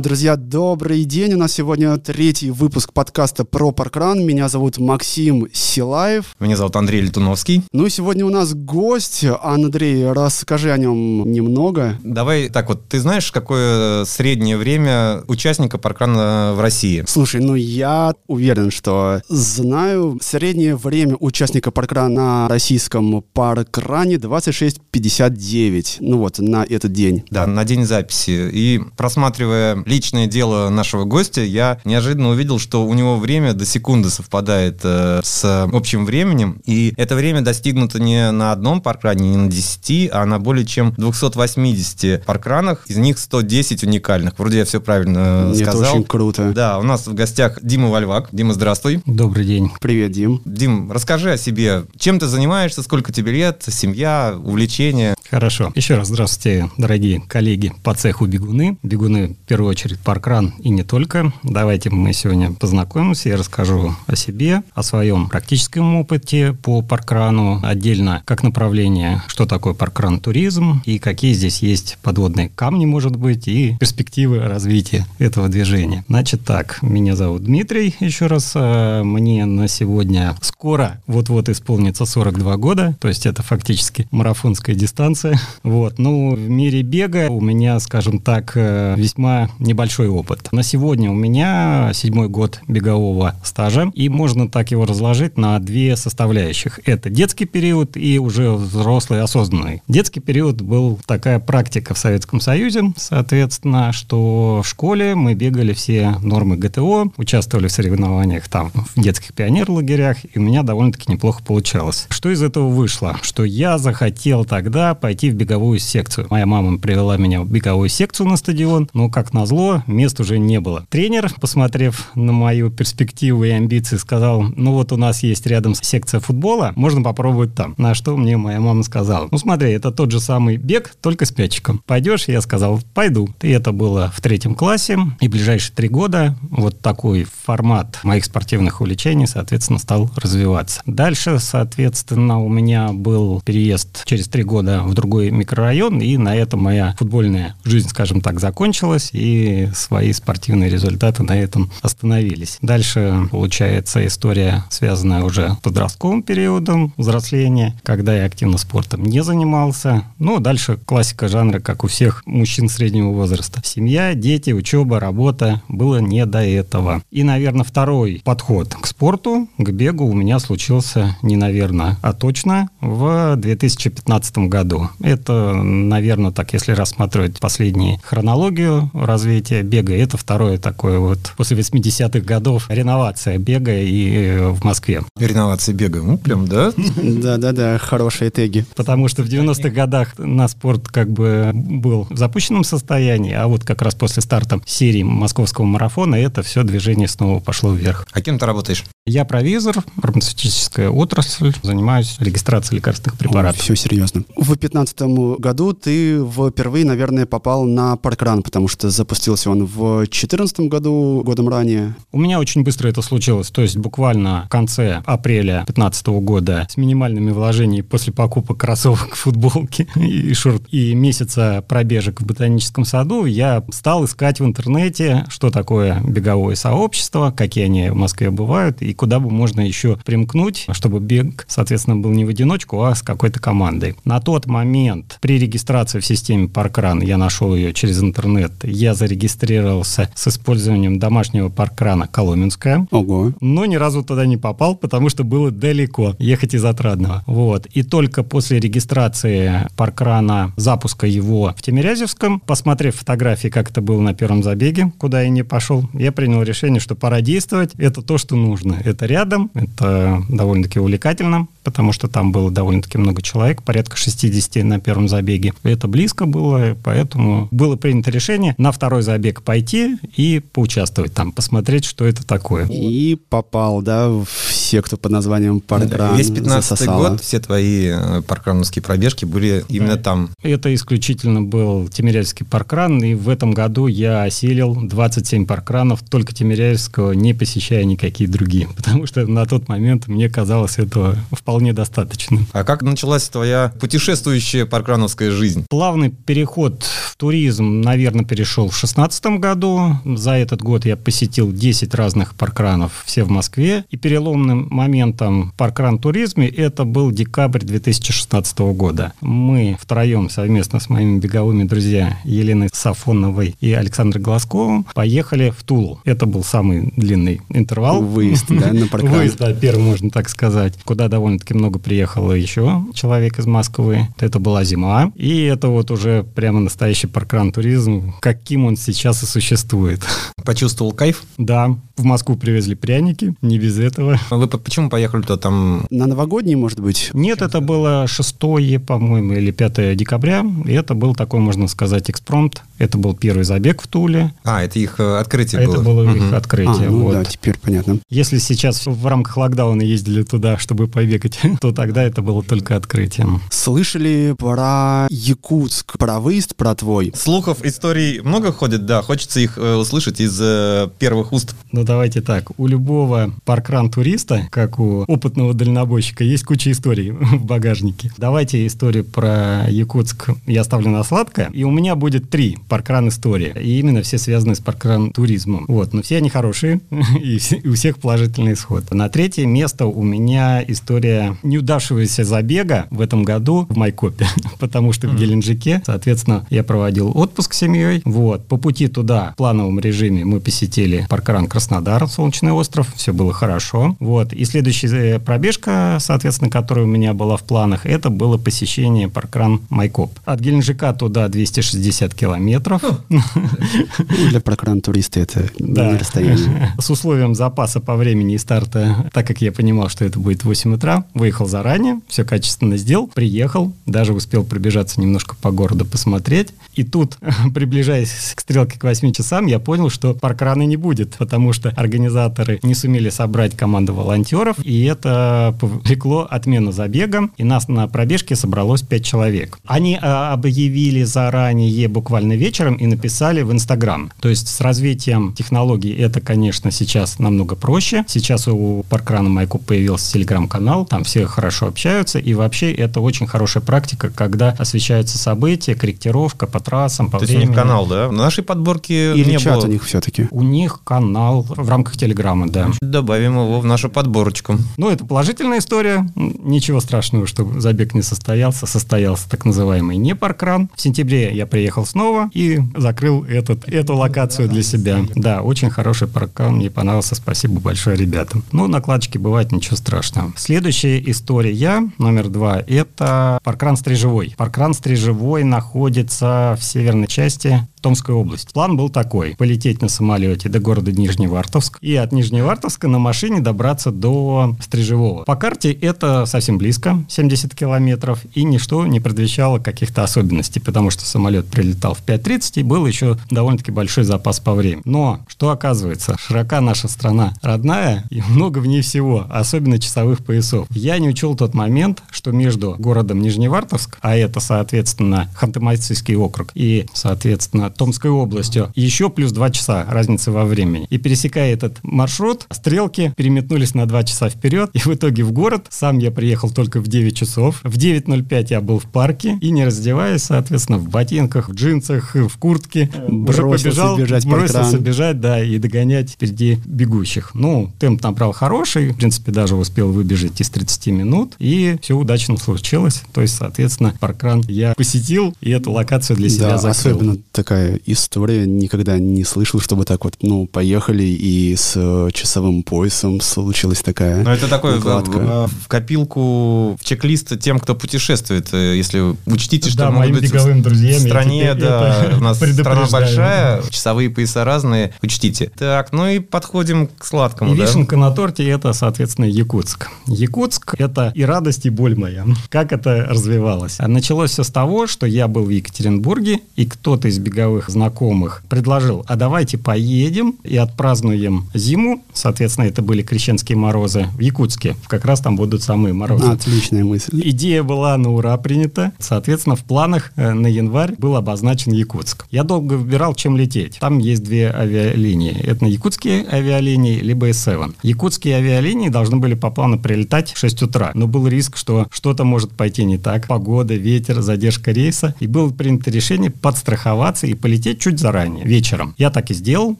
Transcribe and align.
Друзья, 0.00 0.34
добрый 0.34 1.04
день. 1.04 1.34
У 1.34 1.36
нас 1.36 1.52
сегодня 1.52 1.96
третий 1.98 2.50
выпуск 2.50 2.92
подкаста 2.92 3.44
про 3.44 3.70
паркран. 3.70 4.26
Меня 4.26 4.48
зовут 4.48 4.78
Максим 4.78 5.46
Силаев. 5.52 6.34
Меня 6.40 6.56
зовут 6.56 6.74
Андрей 6.74 7.00
Летуновский. 7.00 7.62
Ну 7.70 7.86
и 7.86 7.90
сегодня 7.90 8.26
у 8.26 8.28
нас 8.28 8.54
гость. 8.54 9.24
Андрей, 9.40 10.10
расскажи 10.10 10.72
о 10.72 10.78
нем 10.78 11.30
немного. 11.30 11.96
Давай 12.02 12.48
так 12.48 12.70
вот, 12.70 12.88
ты 12.88 12.98
знаешь, 12.98 13.30
какое 13.30 14.04
среднее 14.04 14.56
время 14.56 15.22
участника 15.28 15.78
паркрана 15.78 16.54
в 16.56 16.60
России? 16.60 17.04
Слушай, 17.06 17.40
ну 17.40 17.54
я 17.54 18.14
уверен, 18.26 18.72
что 18.72 19.22
знаю. 19.28 20.18
Среднее 20.20 20.74
время 20.74 21.14
участника 21.20 21.70
паркрана 21.70 22.14
на 22.14 22.48
российском 22.48 23.22
паркране 23.32 24.16
26.59. 24.16 25.98
Ну 26.00 26.18
вот, 26.18 26.40
на 26.40 26.64
этот 26.64 26.92
день. 26.92 27.22
Да, 27.30 27.46
на 27.46 27.64
день 27.64 27.84
записи. 27.84 28.50
И 28.52 28.80
просматривая 28.96 29.83
личное 29.84 30.26
дело 30.26 30.68
нашего 30.70 31.04
гостя, 31.04 31.42
я 31.42 31.78
неожиданно 31.84 32.30
увидел, 32.30 32.58
что 32.58 32.84
у 32.86 32.94
него 32.94 33.16
время 33.18 33.52
до 33.52 33.64
секунды 33.66 34.10
совпадает 34.10 34.80
э, 34.82 35.20
с 35.22 35.68
общим 35.72 36.04
временем, 36.06 36.60
и 36.64 36.92
это 36.96 37.14
время 37.14 37.40
достигнуто 37.42 38.00
не 38.00 38.30
на 38.30 38.52
одном 38.52 38.80
паркране, 38.80 39.30
не 39.30 39.36
на 39.36 39.50
10, 39.50 40.10
а 40.12 40.24
на 40.24 40.38
более 40.38 40.66
чем 40.66 40.92
280 40.96 42.24
паркранах, 42.24 42.84
из 42.86 42.96
них 42.96 43.18
110 43.18 43.84
уникальных. 43.84 44.38
Вроде 44.38 44.58
я 44.58 44.64
все 44.64 44.80
правильно 44.80 45.50
Это 45.54 45.70
сказал. 45.72 45.94
очень 45.94 46.04
круто. 46.04 46.52
Да, 46.52 46.78
у 46.78 46.82
нас 46.82 47.06
в 47.06 47.14
гостях 47.14 47.58
Дима 47.62 47.88
Вальвак. 47.88 48.28
Дима, 48.32 48.54
здравствуй. 48.54 49.02
Добрый 49.06 49.44
день. 49.44 49.70
Привет, 49.80 50.12
Дим. 50.12 50.40
Дим, 50.44 50.90
расскажи 50.92 51.32
о 51.32 51.36
себе. 51.36 51.84
Чем 51.98 52.18
ты 52.18 52.26
занимаешься, 52.26 52.82
сколько 52.82 53.12
тебе 53.12 53.32
лет, 53.32 53.64
семья, 53.68 54.34
увлечения? 54.36 55.14
Хорошо. 55.30 55.72
Еще 55.74 55.96
раз 55.96 56.08
здравствуйте, 56.08 56.70
дорогие 56.76 57.20
коллеги 57.20 57.72
по 57.82 57.94
цеху 57.94 58.26
бегуны. 58.26 58.78
Бегуны, 58.82 59.28
в 59.44 59.48
первую 59.48 59.70
очередь, 59.74 59.98
паркран 59.98 60.54
и 60.60 60.70
не 60.70 60.84
только. 60.84 61.32
Давайте 61.42 61.90
мы 61.90 62.12
сегодня 62.12 62.52
познакомимся. 62.52 63.28
Я 63.28 63.36
расскажу 63.36 63.94
о 64.06 64.14
себе, 64.16 64.62
о 64.72 64.84
своем 64.84 65.28
практическом 65.28 65.96
опыте 65.96 66.52
по 66.52 66.80
паркрану. 66.80 67.58
Отдельно, 67.64 68.22
как 68.24 68.44
направление, 68.44 69.22
что 69.26 69.46
такое 69.46 69.74
паркран-туризм 69.74 70.82
и 70.84 70.98
какие 71.00 71.32
здесь 71.32 71.58
есть 71.60 71.98
подводные 72.02 72.50
камни, 72.50 72.86
может 72.86 73.16
быть, 73.16 73.48
и 73.48 73.76
перспективы 73.80 74.38
развития 74.46 75.06
этого 75.18 75.48
движения. 75.48 76.04
Значит 76.08 76.44
так, 76.44 76.78
меня 76.82 77.16
зовут 77.16 77.42
Дмитрий, 77.42 77.96
еще 77.98 78.26
раз. 78.28 78.52
э, 78.54 79.02
Мне 79.02 79.44
на 79.44 79.66
сегодня 79.66 80.36
скоро 80.40 81.00
вот-вот 81.08 81.48
исполнится 81.48 82.06
42 82.06 82.56
года, 82.58 82.96
то 83.00 83.08
есть 83.08 83.26
это 83.26 83.42
фактически 83.42 84.06
марафонская 84.12 84.76
дистанция. 84.76 85.38
Вот. 85.64 85.98
Ну, 85.98 86.34
в 86.34 86.48
мире 86.48 86.82
бега 86.82 87.28
у 87.30 87.40
меня, 87.40 87.80
скажем 87.80 88.20
так, 88.20 88.52
э, 88.54 88.94
весьма 88.96 89.48
небольшой 89.64 90.08
опыт. 90.08 90.48
На 90.52 90.62
сегодня 90.62 91.10
у 91.10 91.14
меня 91.14 91.90
седьмой 91.94 92.28
год 92.28 92.60
бегового 92.68 93.34
стажа, 93.42 93.90
и 93.94 94.08
можно 94.08 94.48
так 94.48 94.70
его 94.70 94.86
разложить 94.86 95.36
на 95.36 95.58
две 95.58 95.96
составляющих. 95.96 96.80
Это 96.84 97.10
детский 97.10 97.46
период 97.46 97.96
и 97.96 98.18
уже 98.18 98.52
взрослый 98.52 99.22
осознанный. 99.22 99.82
Детский 99.88 100.20
период 100.20 100.60
был 100.60 100.98
такая 101.06 101.38
практика 101.38 101.94
в 101.94 101.98
Советском 101.98 102.40
Союзе, 102.40 102.92
соответственно, 102.96 103.92
что 103.92 104.60
в 104.62 104.68
школе 104.68 105.14
мы 105.14 105.34
бегали 105.34 105.72
все 105.72 106.16
нормы 106.20 106.56
ГТО, 106.56 107.12
участвовали 107.16 107.68
в 107.68 107.72
соревнованиях 107.72 108.48
там 108.48 108.70
в 108.74 109.00
детских 109.00 109.34
пионер-лагерях, 109.34 110.18
и 110.32 110.38
у 110.38 110.42
меня 110.42 110.62
довольно-таки 110.62 111.10
неплохо 111.10 111.42
получалось. 111.42 112.06
Что 112.10 112.30
из 112.30 112.42
этого 112.42 112.68
вышло? 112.68 113.16
Что 113.22 113.44
я 113.44 113.78
захотел 113.78 114.44
тогда 114.44 114.94
пойти 114.94 115.30
в 115.30 115.34
беговую 115.34 115.78
секцию. 115.78 116.26
Моя 116.30 116.46
мама 116.46 116.78
привела 116.78 117.16
меня 117.16 117.42
в 117.42 117.48
беговую 117.48 117.88
секцию 117.88 118.28
на 118.28 118.36
стадион, 118.36 118.88
но, 118.92 119.08
как 119.08 119.32
назло, 119.32 119.53
мест 119.86 120.20
уже 120.20 120.38
не 120.38 120.60
было. 120.60 120.86
Тренер, 120.90 121.30
посмотрев 121.40 122.10
на 122.14 122.32
мою 122.32 122.70
перспективу 122.70 123.44
и 123.44 123.50
амбиции, 123.50 123.96
сказал, 123.96 124.42
ну 124.42 124.72
вот 124.72 124.92
у 124.92 124.96
нас 124.96 125.22
есть 125.22 125.46
рядом 125.46 125.74
секция 125.74 126.20
футбола, 126.20 126.72
можно 126.76 127.02
попробовать 127.02 127.54
там. 127.54 127.74
На 127.78 127.94
что 127.94 128.16
мне 128.16 128.36
моя 128.36 128.60
мама 128.60 128.82
сказала, 128.82 129.28
ну 129.30 129.38
смотри, 129.38 129.70
это 129.72 129.90
тот 129.90 130.10
же 130.10 130.20
самый 130.20 130.56
бег, 130.56 130.94
только 131.00 131.26
с 131.26 131.36
мячиком. 131.36 131.82
Пойдешь? 131.86 132.28
Я 132.28 132.40
сказал, 132.40 132.80
пойду. 132.94 133.28
И 133.42 133.50
это 133.50 133.72
было 133.72 134.12
в 134.14 134.20
третьем 134.20 134.54
классе, 134.54 134.98
и 135.20 135.28
ближайшие 135.28 135.74
три 135.74 135.88
года 135.88 136.36
вот 136.50 136.80
такой 136.80 137.26
формат 137.44 138.00
моих 138.02 138.24
спортивных 138.24 138.80
увлечений, 138.80 139.26
соответственно, 139.26 139.78
стал 139.78 140.10
развиваться. 140.16 140.82
Дальше, 140.86 141.38
соответственно, 141.38 142.42
у 142.42 142.48
меня 142.48 142.92
был 142.92 143.42
переезд 143.44 144.04
через 144.06 144.28
три 144.28 144.42
года 144.42 144.82
в 144.82 144.94
другой 144.94 145.30
микрорайон, 145.30 146.00
и 146.00 146.16
на 146.16 146.34
этом 146.34 146.62
моя 146.62 146.94
футбольная 146.98 147.54
жизнь, 147.64 147.88
скажем 147.88 148.20
так, 148.20 148.40
закончилась, 148.40 149.10
и 149.12 149.43
свои 149.74 150.12
спортивные 150.12 150.70
результаты 150.70 151.22
на 151.22 151.38
этом 151.38 151.70
остановились. 151.82 152.58
Дальше, 152.62 153.28
получается, 153.30 154.06
история, 154.06 154.64
связанная 154.70 155.22
уже 155.22 155.52
с 155.52 155.56
подростковым 155.56 156.22
периодом 156.22 156.92
взросления, 156.96 157.74
когда 157.82 158.14
я 158.14 158.24
активно 158.24 158.58
спортом 158.58 159.04
не 159.04 159.22
занимался. 159.22 160.04
Ну, 160.18 160.40
дальше 160.40 160.78
классика 160.84 161.28
жанра, 161.28 161.60
как 161.60 161.84
у 161.84 161.88
всех 161.88 162.22
мужчин 162.26 162.68
среднего 162.68 163.10
возраста. 163.10 163.60
Семья, 163.64 164.14
дети, 164.14 164.50
учеба, 164.50 165.00
работа. 165.00 165.62
Было 165.68 165.98
не 165.98 166.24
до 166.26 166.40
этого. 166.44 167.02
И, 167.10 167.22
наверное, 167.22 167.64
второй 167.64 168.22
подход 168.24 168.74
к 168.74 168.86
спорту, 168.86 169.48
к 169.58 169.70
бегу 169.70 170.06
у 170.06 170.14
меня 170.14 170.38
случился 170.38 171.16
не 171.22 171.36
наверное, 171.36 171.96
а 172.02 172.12
точно 172.12 172.68
в 172.80 173.36
2015 173.36 174.38
году. 174.48 174.88
Это, 175.00 175.52
наверное, 175.54 176.30
так, 176.30 176.52
если 176.52 176.72
рассматривать 176.72 177.40
последнюю 177.40 177.98
хронологию 178.02 178.90
развития 178.94 179.33
бега, 179.40 179.94
это 179.94 180.16
второе 180.16 180.58
такое 180.58 180.98
вот 180.98 181.32
после 181.36 181.56
80-х 181.56 182.20
годов 182.20 182.66
реновация 182.68 183.38
бега 183.38 183.74
и 183.74 184.14
э, 184.14 184.48
в 184.48 184.64
Москве. 184.64 185.02
Реновация 185.18 185.74
бега. 185.74 186.02
Ну, 186.02 186.18
прям, 186.18 186.46
да? 186.46 186.72
Да-да-да, 186.96 187.78
хорошие 187.78 188.30
теги. 188.30 188.64
Потому 188.76 189.08
что 189.08 189.22
в 189.22 189.26
90-х 189.26 189.70
годах 189.70 190.18
на 190.18 190.48
спорт 190.48 190.88
как 190.88 191.10
бы 191.10 191.50
был 191.54 192.06
в 192.10 192.16
запущенном 192.16 192.64
состоянии, 192.64 193.32
а 193.32 193.46
вот 193.46 193.64
как 193.64 193.82
раз 193.82 193.94
после 193.94 194.22
старта 194.22 194.60
серии 194.66 195.02
московского 195.02 195.64
марафона 195.64 196.16
это 196.16 196.42
все 196.42 196.62
движение 196.62 197.08
снова 197.08 197.40
пошло 197.40 197.72
вверх. 197.72 198.06
А 198.12 198.20
кем 198.20 198.38
ты 198.38 198.46
работаешь? 198.46 198.84
Я 199.06 199.26
провизор, 199.26 199.84
фармацевтическая 199.96 200.88
отрасль, 200.88 201.52
занимаюсь 201.62 202.16
регистрацией 202.20 202.78
лекарственных 202.78 203.18
препаратов. 203.18 203.60
все 203.60 203.76
серьезно. 203.76 204.22
В 204.34 204.46
2015 204.46 205.02
году 205.40 205.74
ты 205.74 206.24
впервые, 206.24 206.86
наверное, 206.86 207.26
попал 207.26 207.64
на 207.64 207.98
паркран, 207.98 208.42
потому 208.42 208.66
что 208.66 208.88
запустился 208.88 209.50
он 209.50 209.66
в 209.66 209.98
2014 209.98 210.60
году, 210.60 211.20
годом 211.22 211.50
ранее. 211.50 211.94
У 212.12 212.18
меня 212.18 212.40
очень 212.40 212.62
быстро 212.62 212.88
это 212.88 213.02
случилось, 213.02 213.50
то 213.50 213.60
есть 213.60 213.76
буквально 213.76 214.44
в 214.46 214.48
конце 214.48 215.02
апреля 215.04 215.64
2015 215.66 216.06
года 216.06 216.66
с 216.70 216.78
минимальными 216.78 217.30
вложениями 217.30 217.82
после 217.82 218.10
покупок 218.10 218.56
кроссовок, 218.56 219.14
футболки 219.16 219.86
и 219.96 220.32
шорт 220.32 220.62
и 220.70 220.94
месяца 220.94 221.62
пробежек 221.68 222.22
в 222.22 222.24
ботаническом 222.24 222.86
саду 222.86 223.26
я 223.26 223.66
стал 223.70 224.06
искать 224.06 224.40
в 224.40 224.46
интернете, 224.46 225.26
что 225.28 225.50
такое 225.50 226.00
беговое 226.00 226.54
сообщество, 226.54 227.34
какие 227.36 227.66
они 227.66 227.90
в 227.90 227.96
Москве 227.96 228.30
бывают 228.30 228.80
и 228.80 228.93
куда 228.96 229.20
бы 229.20 229.30
можно 229.30 229.60
еще 229.60 229.98
примкнуть, 230.04 230.66
чтобы 230.72 231.00
бег, 231.00 231.44
соответственно, 231.48 231.96
был 231.96 232.10
не 232.10 232.24
в 232.24 232.28
одиночку, 232.28 232.82
а 232.82 232.94
с 232.94 233.02
какой-то 233.02 233.40
командой. 233.40 233.96
На 234.04 234.20
тот 234.20 234.46
момент 234.46 235.18
при 235.20 235.38
регистрации 235.38 236.00
в 236.00 236.06
системе 236.06 236.48
Паркран, 236.48 237.02
я 237.02 237.16
нашел 237.16 237.54
ее 237.54 237.72
через 237.72 238.02
интернет, 238.02 238.52
я 238.62 238.94
зарегистрировался 238.94 240.10
с 240.14 240.28
использованием 240.28 240.98
домашнего 240.98 241.48
паркрана 241.48 242.06
Коломенская. 242.06 242.86
Ого. 242.90 243.32
Но 243.40 243.66
ни 243.66 243.76
разу 243.76 244.02
туда 244.02 244.26
не 244.26 244.36
попал, 244.36 244.76
потому 244.76 245.08
что 245.08 245.24
было 245.24 245.50
далеко 245.50 246.14
ехать 246.18 246.54
из 246.54 246.64
Отрадного. 246.64 247.22
Вот. 247.26 247.66
И 247.66 247.82
только 247.82 248.22
после 248.22 248.60
регистрации 248.60 249.68
паркрана, 249.76 250.52
запуска 250.56 251.06
его 251.06 251.54
в 251.56 251.62
Тимирязевском, 251.62 252.40
посмотрев 252.40 252.96
фотографии, 252.96 253.48
как 253.48 253.70
это 253.70 253.80
было 253.80 254.00
на 254.00 254.14
первом 254.14 254.42
забеге, 254.42 254.92
куда 254.98 255.22
я 255.22 255.28
не 255.28 255.42
пошел, 255.42 255.88
я 255.92 256.12
принял 256.12 256.42
решение, 256.42 256.80
что 256.80 256.94
пора 256.94 257.20
действовать. 257.20 257.72
Это 257.78 258.02
то, 258.02 258.18
что 258.18 258.36
нужно. 258.36 258.80
Это 258.84 259.06
рядом, 259.06 259.50
это 259.54 260.22
довольно-таки 260.28 260.78
увлекательно, 260.78 261.48
потому 261.62 261.92
что 261.92 262.06
там 262.06 262.32
было 262.32 262.50
довольно-таки 262.50 262.98
много 262.98 263.22
человек, 263.22 263.62
порядка 263.62 263.96
60 263.96 264.62
на 264.62 264.78
первом 264.78 265.08
забеге. 265.08 265.54
Это 265.62 265.88
близко 265.88 266.26
было, 266.26 266.76
поэтому 266.84 267.48
было 267.50 267.76
принято 267.76 268.10
решение 268.10 268.54
на 268.58 268.72
второй 268.72 269.02
забег 269.02 269.42
пойти 269.42 269.96
и 270.16 270.42
поучаствовать 270.52 271.14
там, 271.14 271.32
посмотреть, 271.32 271.86
что 271.86 272.04
это 272.04 272.26
такое. 272.26 272.66
И 272.66 273.16
попал, 273.30 273.80
да, 273.80 274.08
в 274.10 274.28
секту 274.74 274.96
под 274.96 275.12
названием 275.12 275.60
Паркран 275.60 276.16
Весь 276.16 276.30
15 276.30 276.86
год 276.88 277.20
все 277.20 277.38
твои 277.38 277.92
э, 277.92 278.22
паркрановские 278.22 278.82
пробежки 278.82 279.24
были 279.24 279.64
именно 279.68 279.96
там. 279.96 280.30
Это 280.42 280.74
исключительно 280.74 281.42
был 281.42 281.86
Тимирязевский 281.86 282.44
паркран, 282.44 283.02
и 283.04 283.14
в 283.14 283.28
этом 283.28 283.52
году 283.52 283.86
я 283.86 284.24
осилил 284.24 284.74
27 284.74 285.46
паркранов 285.46 286.02
только 286.02 286.34
Тимирязевского, 286.34 287.12
не 287.12 287.34
посещая 287.34 287.84
никакие 287.84 288.28
другие, 288.28 288.66
потому 288.76 289.06
что 289.06 289.24
на 289.26 289.46
тот 289.46 289.68
момент 289.68 290.08
мне 290.08 290.28
казалось 290.28 290.78
этого 290.78 291.16
вполне 291.30 291.72
достаточно. 291.72 292.40
А 292.52 292.64
как 292.64 292.82
началась 292.82 293.28
твоя 293.28 293.72
путешествующая 293.78 294.66
паркрановская 294.66 295.30
жизнь? 295.30 295.66
Плавный 295.70 296.10
переход 296.10 296.82
в 296.82 297.16
туризм, 297.16 297.80
наверное, 297.80 298.24
перешел 298.24 298.64
в 298.64 298.80
2016 298.80 299.26
году. 299.38 299.98
За 300.04 300.32
этот 300.32 300.62
год 300.62 300.84
я 300.84 300.96
посетил 300.96 301.52
10 301.52 301.94
разных 301.94 302.34
паркранов, 302.34 303.04
все 303.04 303.22
в 303.22 303.30
Москве. 303.30 303.84
И 303.90 303.96
переломным 303.96 304.63
моментом 304.70 305.52
паркран 305.56 305.98
туризме 305.98 306.48
это 306.48 306.84
был 306.84 307.10
декабрь 307.10 307.60
2016 307.60 308.58
года. 308.74 309.12
Мы 309.20 309.76
втроем 309.80 310.30
совместно 310.30 310.80
с 310.80 310.88
моими 310.88 311.18
беговыми 311.18 311.64
друзьями 311.64 312.16
Еленой 312.24 312.68
Сафоновой 312.72 313.56
и 313.60 313.72
Александром 313.72 314.22
Глазковым 314.22 314.86
поехали 314.94 315.50
в 315.50 315.62
Тулу. 315.62 316.00
Это 316.04 316.26
был 316.26 316.44
самый 316.44 316.92
длинный 316.96 317.40
интервал. 317.48 318.02
Выезд, 318.02 318.46
да, 318.48 318.72
на 318.72 318.86
паркран. 318.86 319.14
Выезд, 319.14 319.38
да, 319.38 319.52
первый, 319.52 319.84
можно 319.84 320.10
так 320.10 320.28
сказать. 320.28 320.74
Куда 320.84 321.08
довольно-таки 321.08 321.54
много 321.54 321.78
приехало 321.78 322.32
еще 322.32 322.84
человек 322.94 323.38
из 323.38 323.46
Москвы. 323.46 324.08
Это 324.18 324.38
была 324.38 324.64
зима. 324.64 325.12
И 325.14 325.42
это 325.42 325.68
вот 325.68 325.90
уже 325.90 326.24
прямо 326.34 326.60
настоящий 326.60 327.06
паркран 327.06 327.52
туризм, 327.52 328.14
каким 328.20 328.66
он 328.66 328.76
сейчас 328.76 329.22
и 329.22 329.26
существует. 329.26 330.02
Почувствовал 330.44 330.92
кайф? 330.92 331.22
Да, 331.38 331.76
в 331.96 332.04
Москву 332.04 332.36
привезли 332.36 332.74
пряники, 332.74 333.34
не 333.40 333.58
без 333.58 333.78
этого. 333.78 334.18
А 334.30 334.36
Вы 334.44 334.50
по- 334.50 334.58
почему 334.58 334.90
поехали 334.90 335.22
туда 335.22 335.38
там? 335.38 335.86
На 335.88 336.06
новогодний, 336.06 336.54
может 336.54 336.78
быть? 336.78 337.10
Нет, 337.14 337.40
это 337.40 337.60
было 337.62 338.06
6, 338.06 338.78
по-моему, 338.78 339.32
или 339.32 339.50
5 339.52 339.94
декабря. 339.96 340.44
И 340.66 340.72
это 340.72 340.94
был 340.94 341.14
такой, 341.14 341.40
можно 341.40 341.66
сказать, 341.66 342.10
экспромт. 342.10 342.62
Это 342.84 342.98
был 342.98 343.14
первый 343.14 343.44
забег 343.44 343.82
в 343.82 343.86
Туле. 343.88 344.32
А, 344.44 344.62
это 344.62 344.78
их 344.78 345.00
э, 345.00 345.16
открытие 345.18 345.62
Это 345.62 345.72
было. 345.80 345.82
было 346.04 346.14
их 346.14 346.22
Мгм. 346.22 346.34
открытие. 346.34 346.88
А, 346.88 346.90
ну 346.90 347.02
вот. 347.04 347.12
да, 347.14 347.24
теперь 347.24 347.56
понятно. 347.58 347.98
Если 348.10 348.38
сейчас 348.38 348.84
в 348.86 349.06
рамках 349.06 349.36
локдауна 349.38 349.80
ездили 349.82 350.22
туда, 350.22 350.58
чтобы 350.58 350.86
побегать, 350.86 351.38
то 351.60 351.72
тогда 351.72 352.02
это 352.02 352.20
было 352.20 352.42
только 352.42 352.76
открытием. 352.76 353.40
Слышали 353.50 354.34
про 354.38 355.06
Якутск, 355.10 355.96
про 355.98 356.20
выезд, 356.20 356.56
про 356.56 356.74
твой? 356.74 357.12
Слухов, 357.16 357.64
историй 357.64 358.20
много 358.20 358.52
ходит, 358.52 358.84
да. 358.86 359.00
Хочется 359.02 359.40
их 359.40 359.56
э, 359.56 359.74
услышать 359.76 360.20
из 360.20 360.38
э, 360.40 360.88
первых 360.98 361.32
уст. 361.32 361.56
Ну, 361.72 361.84
давайте 361.84 362.20
так. 362.20 362.50
У 362.58 362.66
любого 362.66 363.32
паркран-туриста, 363.44 364.48
как 364.50 364.78
у 364.78 365.04
опытного 365.08 365.54
дальнобойщика, 365.54 366.22
есть 366.24 366.44
куча 366.44 366.70
историй 366.70 367.10
в 367.12 367.44
багажнике. 367.44 368.12
Давайте 368.18 368.66
историю 368.66 369.04
про 369.04 369.66
Якутск 369.70 370.30
я 370.46 370.60
оставлю 370.60 370.90
на 370.90 371.02
сладкое. 371.04 371.50
И 371.52 371.64
у 371.64 371.70
меня 371.70 371.94
будет 371.96 372.30
три 372.30 372.58
паркран-истории. 372.74 373.52
И 373.60 373.78
именно 373.78 374.02
все 374.02 374.18
связаны 374.18 374.56
с 374.56 374.58
паркран-туризмом. 374.60 375.64
Вот. 375.68 375.92
Но 375.92 376.02
все 376.02 376.16
они 376.16 376.28
хорошие, 376.28 376.80
и, 377.22 377.38
все- 377.38 377.56
и 377.58 377.68
у 377.68 377.74
всех 377.74 377.98
положительный 377.98 378.54
исход. 378.54 378.92
На 378.92 379.08
третье 379.08 379.46
место 379.46 379.86
у 379.86 380.02
меня 380.02 380.60
история 380.66 381.36
неудавшегося 381.44 382.24
забега 382.24 382.86
в 382.90 383.00
этом 383.00 383.22
году 383.22 383.66
в 383.68 383.76
Майкопе. 383.76 384.26
Потому 384.58 384.92
что 384.92 385.06
в 385.08 385.14
Геленджике, 385.16 385.82
соответственно, 385.86 386.46
я 386.50 386.64
проводил 386.64 387.12
отпуск 387.16 387.54
с 387.54 387.58
семьей. 387.58 388.02
Вот. 388.04 388.46
По 388.48 388.56
пути 388.56 388.88
туда 388.88 389.32
в 389.34 389.36
плановом 389.36 389.78
режиме 389.78 390.24
мы 390.24 390.40
посетили 390.40 391.06
паркран 391.08 391.46
Краснодар, 391.46 392.08
Солнечный 392.08 392.52
остров. 392.52 392.92
Все 392.96 393.12
было 393.12 393.32
хорошо. 393.32 393.96
Вот. 394.00 394.32
И 394.32 394.44
следующая 394.44 395.16
э, 395.16 395.18
пробежка, 395.20 395.98
соответственно, 396.00 396.50
которая 396.50 396.84
у 396.86 396.88
меня 396.88 397.14
была 397.14 397.36
в 397.36 397.42
планах, 397.44 397.86
это 397.86 398.10
было 398.10 398.36
посещение 398.36 399.08
паркран 399.08 399.60
Майкоп. 399.70 400.10
От 400.24 400.40
Геленджика 400.40 400.92
туда 400.92 401.28
260 401.28 402.14
километров. 402.14 402.53
Ну, 403.08 404.28
для 404.30 404.40
паркран-туриста 404.40 405.20
это 405.20 405.48
Да. 405.58 405.92
не 405.92 405.98
расстояние. 405.98 406.72
С 406.78 406.90
условием 406.90 407.34
запаса 407.34 407.80
по 407.80 407.96
времени 407.96 408.34
и 408.34 408.38
старта, 408.38 409.10
так 409.12 409.26
как 409.26 409.40
я 409.40 409.52
понимал, 409.52 409.88
что 409.88 410.04
это 410.04 410.18
будет 410.18 410.44
8 410.44 410.74
утра, 410.74 411.04
выехал 411.14 411.46
заранее, 411.46 412.00
все 412.08 412.24
качественно 412.24 412.76
сделал, 412.76 413.08
приехал, 413.08 413.72
даже 413.86 414.12
успел 414.12 414.44
пробежаться 414.44 415.00
немножко 415.00 415.36
по 415.36 415.50
городу 415.50 415.84
посмотреть. 415.84 416.50
И 416.74 416.84
тут, 416.84 417.16
приближаясь 417.54 418.32
к 418.34 418.40
стрелке 418.40 418.78
к 418.78 418.84
8 418.84 419.12
часам, 419.12 419.46
я 419.46 419.58
понял, 419.58 419.90
что 419.90 420.14
паркрана 420.14 420.62
не 420.62 420.76
будет, 420.76 421.14
потому 421.16 421.52
что 421.52 421.70
организаторы 421.70 422.58
не 422.62 422.74
сумели 422.74 423.10
собрать 423.10 423.56
команду 423.56 423.94
волонтеров, 423.94 424.56
и 424.62 424.84
это 424.84 425.56
повлекло 425.60 426.26
отмену 426.28 426.72
забега, 426.72 427.30
и 427.36 427.44
нас 427.44 427.68
на 427.68 427.86
пробежке 427.88 428.36
собралось 428.36 428.82
5 428.82 429.04
человек. 429.04 429.58
Они 429.66 429.98
а, 430.00 430.32
объявили 430.32 431.04
заранее 431.04 431.88
буквально 431.88 432.34
вечером 432.34 432.74
и 432.74 432.86
написали 432.86 433.42
в 433.42 433.52
Инстаграм. 433.52 434.10
То 434.20 434.28
есть 434.28 434.48
с 434.48 434.60
развитием 434.60 435.32
технологий 435.32 435.92
это, 435.92 436.20
конечно, 436.20 436.70
сейчас 436.70 437.18
намного 437.18 437.56
проще. 437.56 438.04
Сейчас 438.08 438.48
у 438.48 438.84
Паркрана 438.88 439.28
Майку 439.28 439.58
появился 439.58 440.12
телеграм-канал, 440.12 440.86
там 440.86 441.04
все 441.04 441.26
хорошо 441.26 441.66
общаются, 441.66 442.18
и 442.18 442.34
вообще 442.34 442.72
это 442.72 443.00
очень 443.00 443.26
хорошая 443.26 443.62
практика, 443.62 444.10
когда 444.10 444.50
освещаются 444.50 445.18
события, 445.18 445.74
корректировка 445.74 446.46
по 446.46 446.60
трассам, 446.64 447.10
по 447.10 447.18
То 447.18 447.24
есть 447.24 447.34
у 447.34 447.38
них 447.38 447.48
времени. 447.48 447.62
канал, 447.62 447.86
да? 447.86 448.08
В 448.08 448.12
нашей 448.12 448.42
подборке 448.42 449.14
Или 449.14 449.30
не 449.32 449.38
чат 449.38 449.56
было. 449.56 449.66
у 449.66 449.68
них 449.68 449.84
все-таки? 449.84 450.28
У 450.30 450.42
них 450.42 450.80
канал 450.84 451.42
в 451.48 451.68
рамках 451.68 451.96
Телеграма, 451.96 452.48
да. 452.48 452.70
Добавим 452.80 453.34
его 453.34 453.60
в 453.60 453.64
нашу 453.66 453.88
подборочку. 453.90 454.56
Ну, 454.76 454.90
это 454.90 455.04
положительная 455.04 455.58
история. 455.58 456.08
Ничего 456.16 456.80
страшного, 456.80 457.26
что 457.26 457.48
забег 457.60 457.94
не 457.94 458.02
состоялся. 458.02 458.66
Состоялся 458.66 459.28
так 459.28 459.44
называемый 459.44 459.96
не 459.96 460.14
паркран. 460.14 460.70
В 460.74 460.80
сентябре 460.80 461.34
я 461.34 461.46
приехал 461.46 461.86
снова 461.86 462.30
и 462.32 462.60
закрыл 462.76 463.24
этот, 463.24 463.68
эту 463.68 463.94
локацию 463.96 464.48
для 464.48 464.62
себя. 464.62 465.00
Да, 465.14 465.42
очень 465.42 465.70
хороший 465.70 466.08
паркран. 466.08 466.56
Мне 466.56 466.70
понравился. 466.70 467.14
Спасибо 467.14 467.60
большое 467.60 467.96
ребятам. 467.96 468.42
Ну, 468.52 468.66
накладочки 468.66 469.18
бывает, 469.18 469.52
ничего 469.52 469.76
страшного. 469.76 470.32
Следующая 470.36 471.02
история, 471.10 471.90
номер 471.98 472.28
два, 472.28 472.60
это 472.66 473.38
паркран 473.42 473.76
Стрижевой. 473.76 474.34
Паркран 474.36 474.74
Стрижевой 474.74 475.44
находится 475.44 476.53
в 476.56 476.64
северной 476.64 477.06
части 477.06 477.66
Томской 477.84 478.14
области. 478.14 478.50
План 478.50 478.78
был 478.78 478.88
такой. 478.88 479.34
Полететь 479.36 479.82
на 479.82 479.90
самолете 479.90 480.48
до 480.48 480.58
города 480.58 480.90
Нижневартовск 480.90 481.76
и 481.82 481.94
от 481.96 482.12
Нижневартовска 482.12 482.88
на 482.88 482.98
машине 482.98 483.40
добраться 483.40 483.90
до 483.90 484.56
Стрижевого. 484.58 485.24
По 485.24 485.36
карте 485.36 485.70
это 485.70 486.24
совсем 486.24 486.56
близко, 486.56 487.04
70 487.10 487.54
километров, 487.54 488.24
и 488.32 488.42
ничто 488.44 488.86
не 488.86 489.00
предвещало 489.00 489.58
каких-то 489.58 490.02
особенностей, 490.02 490.60
потому 490.60 490.88
что 490.88 491.04
самолет 491.04 491.44
прилетал 491.44 491.92
в 491.92 492.02
5.30 492.02 492.60
и 492.60 492.62
был 492.62 492.86
еще 492.86 493.18
довольно-таки 493.30 493.70
большой 493.70 494.04
запас 494.04 494.40
по 494.40 494.54
времени. 494.54 494.80
Но, 494.86 495.20
что 495.26 495.50
оказывается, 495.50 496.16
широка 496.18 496.62
наша 496.62 496.88
страна 496.88 497.34
родная 497.42 498.04
и 498.08 498.22
много 498.22 498.60
в 498.60 498.66
ней 498.66 498.80
всего, 498.80 499.26
особенно 499.28 499.78
часовых 499.78 500.24
поясов. 500.24 500.66
Я 500.70 500.98
не 500.98 501.10
учел 501.10 501.36
тот 501.36 501.52
момент, 501.52 502.02
что 502.10 502.32
между 502.32 502.76
городом 502.78 503.20
Нижневартовск, 503.20 503.98
а 504.00 504.16
это, 504.16 504.40
соответственно, 504.40 505.28
Ханты-Мансийский 505.38 506.16
округ, 506.16 506.50
и, 506.54 506.86
соответственно, 506.94 507.73
Томской 507.76 508.10
областью, 508.10 508.72
еще 508.74 509.10
плюс 509.10 509.32
2 509.32 509.50
часа 509.50 509.86
разницы 509.88 510.30
во 510.30 510.44
времени. 510.44 510.86
И 510.90 510.98
пересекая 510.98 511.52
этот 511.52 511.78
маршрут, 511.82 512.46
стрелки 512.50 513.12
переметнулись 513.16 513.74
на 513.74 513.86
2 513.86 514.04
часа 514.04 514.28
вперед, 514.28 514.70
и 514.72 514.78
в 514.78 514.88
итоге 514.88 515.24
в 515.24 515.32
город 515.32 515.66
сам 515.70 515.98
я 515.98 516.10
приехал 516.10 516.50
только 516.50 516.80
в 516.80 516.88
9 516.88 517.16
часов. 517.16 517.60
В 517.62 517.76
9.05 517.76 518.46
я 518.50 518.60
был 518.60 518.78
в 518.78 518.84
парке, 518.84 519.38
и 519.40 519.50
не 519.50 519.64
раздеваясь, 519.64 520.22
соответственно, 520.24 520.78
в 520.78 520.88
ботинках, 520.88 521.48
в 521.48 521.54
джинсах, 521.54 522.14
в 522.14 522.36
куртке, 522.38 522.90
уже 523.08 523.42
Бросился 523.42 523.64
побежал, 523.64 523.98
бежать 523.98 524.26
бросился 524.26 524.78
бежать, 524.78 525.20
да, 525.20 525.42
и 525.42 525.58
догонять 525.58 526.10
впереди 526.10 526.58
бегущих. 526.64 527.34
Ну, 527.34 527.72
темп 527.78 528.02
набрал 528.02 528.32
хороший, 528.32 528.90
в 528.90 528.96
принципе, 528.96 529.32
даже 529.32 529.56
успел 529.56 529.92
выбежать 529.92 530.40
из 530.40 530.50
30 530.50 530.86
минут, 530.88 531.34
и 531.38 531.76
все 531.82 531.96
удачно 531.96 532.36
случилось. 532.36 533.02
То 533.12 533.20
есть, 533.22 533.36
соответственно, 533.36 533.94
паркран 534.00 534.42
я 534.48 534.74
посетил, 534.74 535.34
и 535.40 535.50
эту 535.50 535.72
локацию 535.72 536.16
для 536.16 536.28
себя 536.28 536.50
Да, 536.50 536.58
закрыл. 536.58 536.70
особенно 536.70 537.16
такая 537.32 537.63
история. 537.86 538.46
Никогда 538.46 538.98
не 538.98 539.24
слышал, 539.24 539.60
чтобы 539.60 539.84
так 539.84 540.04
вот, 540.04 540.14
ну, 540.22 540.46
поехали 540.46 541.04
и 541.04 541.54
с 541.56 541.72
э, 541.76 542.08
часовым 542.12 542.62
поясом 542.62 543.20
случилась 543.20 543.80
такая 543.82 544.22
Но 544.22 544.32
это 544.32 544.48
такой 544.48 544.72
в, 544.72 544.84
накладка. 544.84 545.18
в- 545.18 545.50
в 545.64 545.68
копилку, 545.68 546.76
в 546.80 546.84
чек-лист 546.84 547.38
тем, 547.40 547.58
кто 547.58 547.74
путешествует. 547.74 548.48
Э, 548.52 548.76
Если 548.76 549.00
учтите, 549.26 549.68
что 549.70 549.78
Да, 549.78 549.90
может 549.90 549.98
моим 550.10 550.14
быть, 550.20 550.30
беговым 550.32 550.62
друзьям 550.62 551.00
в 551.00 551.06
стране, 551.06 551.54
да, 551.54 552.10
у 552.18 552.20
нас 552.20 552.36
страна 552.38 552.86
большая, 552.90 553.62
часовые 553.70 554.10
пояса 554.10 554.44
разные, 554.44 554.92
учтите. 555.02 555.50
Так, 555.56 555.92
ну 555.92 556.08
и 556.08 556.18
подходим 556.18 556.86
к 556.88 557.04
сладкому, 557.04 557.54
И 557.54 557.58
да? 557.58 557.64
вишенка 557.64 557.96
на 557.96 558.10
торте 558.10 558.44
это, 558.48 558.72
соответственно, 558.72 559.26
Якутск. 559.26 559.88
Якутск 560.06 560.74
это 560.78 561.12
и 561.14 561.24
радость, 561.24 561.66
и 561.66 561.70
боль 561.70 561.94
моя. 561.96 562.24
Как 562.48 562.72
это 562.72 563.06
развивалось? 563.08 563.76
А 563.78 563.88
Началось 563.88 564.32
все 564.32 564.42
с 564.42 564.48
того, 564.50 564.86
что 564.86 565.06
я 565.06 565.28
был 565.28 565.44
в 565.44 565.50
Екатеринбурге, 565.50 566.40
и 566.56 566.66
кто-то 566.66 567.06
из 567.08 567.18
беговых 567.18 567.53
беговых 567.54 567.70
знакомых 567.70 568.42
предложил, 568.48 569.04
а 569.06 569.16
давайте 569.16 569.58
поедем 569.58 570.34
и 570.42 570.56
отпразднуем 570.56 571.46
зиму. 571.54 572.02
Соответственно, 572.12 572.66
это 572.66 572.82
были 572.82 573.02
крещенские 573.02 573.56
морозы 573.56 574.06
в 574.16 574.20
Якутске. 574.20 574.76
Как 574.88 575.04
раз 575.04 575.20
там 575.20 575.36
будут 575.36 575.62
самые 575.62 575.92
морозы. 575.94 576.26
Отличная 576.26 576.84
мысль. 576.84 577.20
Идея 577.30 577.62
была 577.62 577.96
на 577.96 578.10
ура 578.10 578.36
принята. 578.36 578.92
Соответственно, 578.98 579.56
в 579.56 579.64
планах 579.64 580.12
э, 580.16 580.32
на 580.32 580.46
январь 580.46 580.94
был 580.98 581.16
обозначен 581.16 581.72
Якутск. 581.72 582.26
Я 582.30 582.42
долго 582.44 582.74
выбирал, 582.74 583.14
чем 583.14 583.36
лететь. 583.36 583.78
Там 583.80 583.98
есть 583.98 584.24
две 584.24 584.50
авиалинии. 584.50 585.32
Это 585.32 585.64
на 585.64 585.68
якутские 585.68 586.26
авиалинии, 586.30 587.00
либо 587.00 587.30
S7. 587.30 587.74
Якутские 587.82 588.36
авиалинии 588.36 588.88
должны 588.88 589.16
были 589.16 589.34
по 589.34 589.50
плану 589.50 589.78
прилетать 589.78 590.32
в 590.32 590.38
6 590.38 590.62
утра. 590.62 590.90
Но 590.94 591.06
был 591.06 591.28
риск, 591.28 591.56
что 591.56 591.86
что-то 591.90 592.24
может 592.24 592.52
пойти 592.52 592.84
не 592.84 592.98
так. 592.98 593.26
Погода, 593.28 593.74
ветер, 593.74 594.20
задержка 594.22 594.72
рейса. 594.72 595.14
И 595.20 595.26
было 595.26 595.50
принято 595.50 595.90
решение 595.90 596.30
подстраховаться 596.30 597.26
и 597.26 597.34
полететь 597.44 597.78
чуть 597.78 597.98
заранее, 597.98 598.42
вечером. 598.46 598.94
Я 598.96 599.10
так 599.10 599.30
и 599.30 599.34
сделал, 599.34 599.76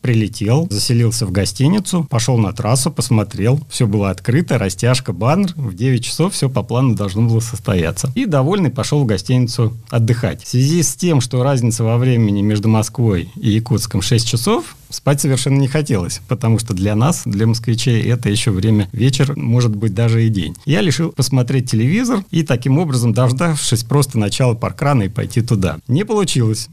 прилетел, 0.00 0.68
заселился 0.70 1.26
в 1.26 1.32
гостиницу, 1.32 2.06
пошел 2.08 2.38
на 2.38 2.52
трассу, 2.52 2.92
посмотрел. 2.92 3.58
Все 3.68 3.88
было 3.88 4.10
открыто, 4.10 4.58
растяжка, 4.58 5.12
баннер. 5.12 5.54
В 5.56 5.74
9 5.74 6.04
часов 6.04 6.34
все 6.34 6.48
по 6.48 6.62
плану 6.62 6.94
должно 6.94 7.22
было 7.22 7.40
состояться. 7.40 8.12
И 8.14 8.26
довольный 8.26 8.70
пошел 8.70 9.00
в 9.02 9.06
гостиницу 9.06 9.76
отдыхать. 9.90 10.44
В 10.44 10.48
связи 10.48 10.84
с 10.84 10.94
тем, 10.94 11.20
что 11.20 11.42
разница 11.42 11.82
во 11.82 11.98
времени 11.98 12.42
между 12.42 12.68
Москвой 12.68 13.28
и 13.34 13.50
Якутском 13.50 14.02
6 14.02 14.28
часов, 14.28 14.76
Спать 14.90 15.20
совершенно 15.20 15.58
не 15.58 15.68
хотелось, 15.68 16.20
потому 16.28 16.58
что 16.58 16.74
для 16.74 16.94
нас, 16.94 17.22
для 17.24 17.46
москвичей, 17.46 18.02
это 18.02 18.30
еще 18.30 18.50
время 18.50 18.88
вечер, 18.92 19.34
может 19.36 19.74
быть, 19.74 19.94
даже 19.94 20.24
и 20.24 20.28
день. 20.28 20.54
Я 20.64 20.80
решил 20.80 21.12
посмотреть 21.12 21.70
телевизор 21.70 22.24
и 22.30 22.42
таким 22.42 22.78
образом, 22.78 23.12
дождавшись 23.12 23.84
просто 23.84 24.18
начала 24.18 24.54
паркрана 24.54 25.04
и 25.04 25.08
пойти 25.08 25.42
туда. 25.42 25.78
Не 25.88 26.04
получилось. 26.04 26.68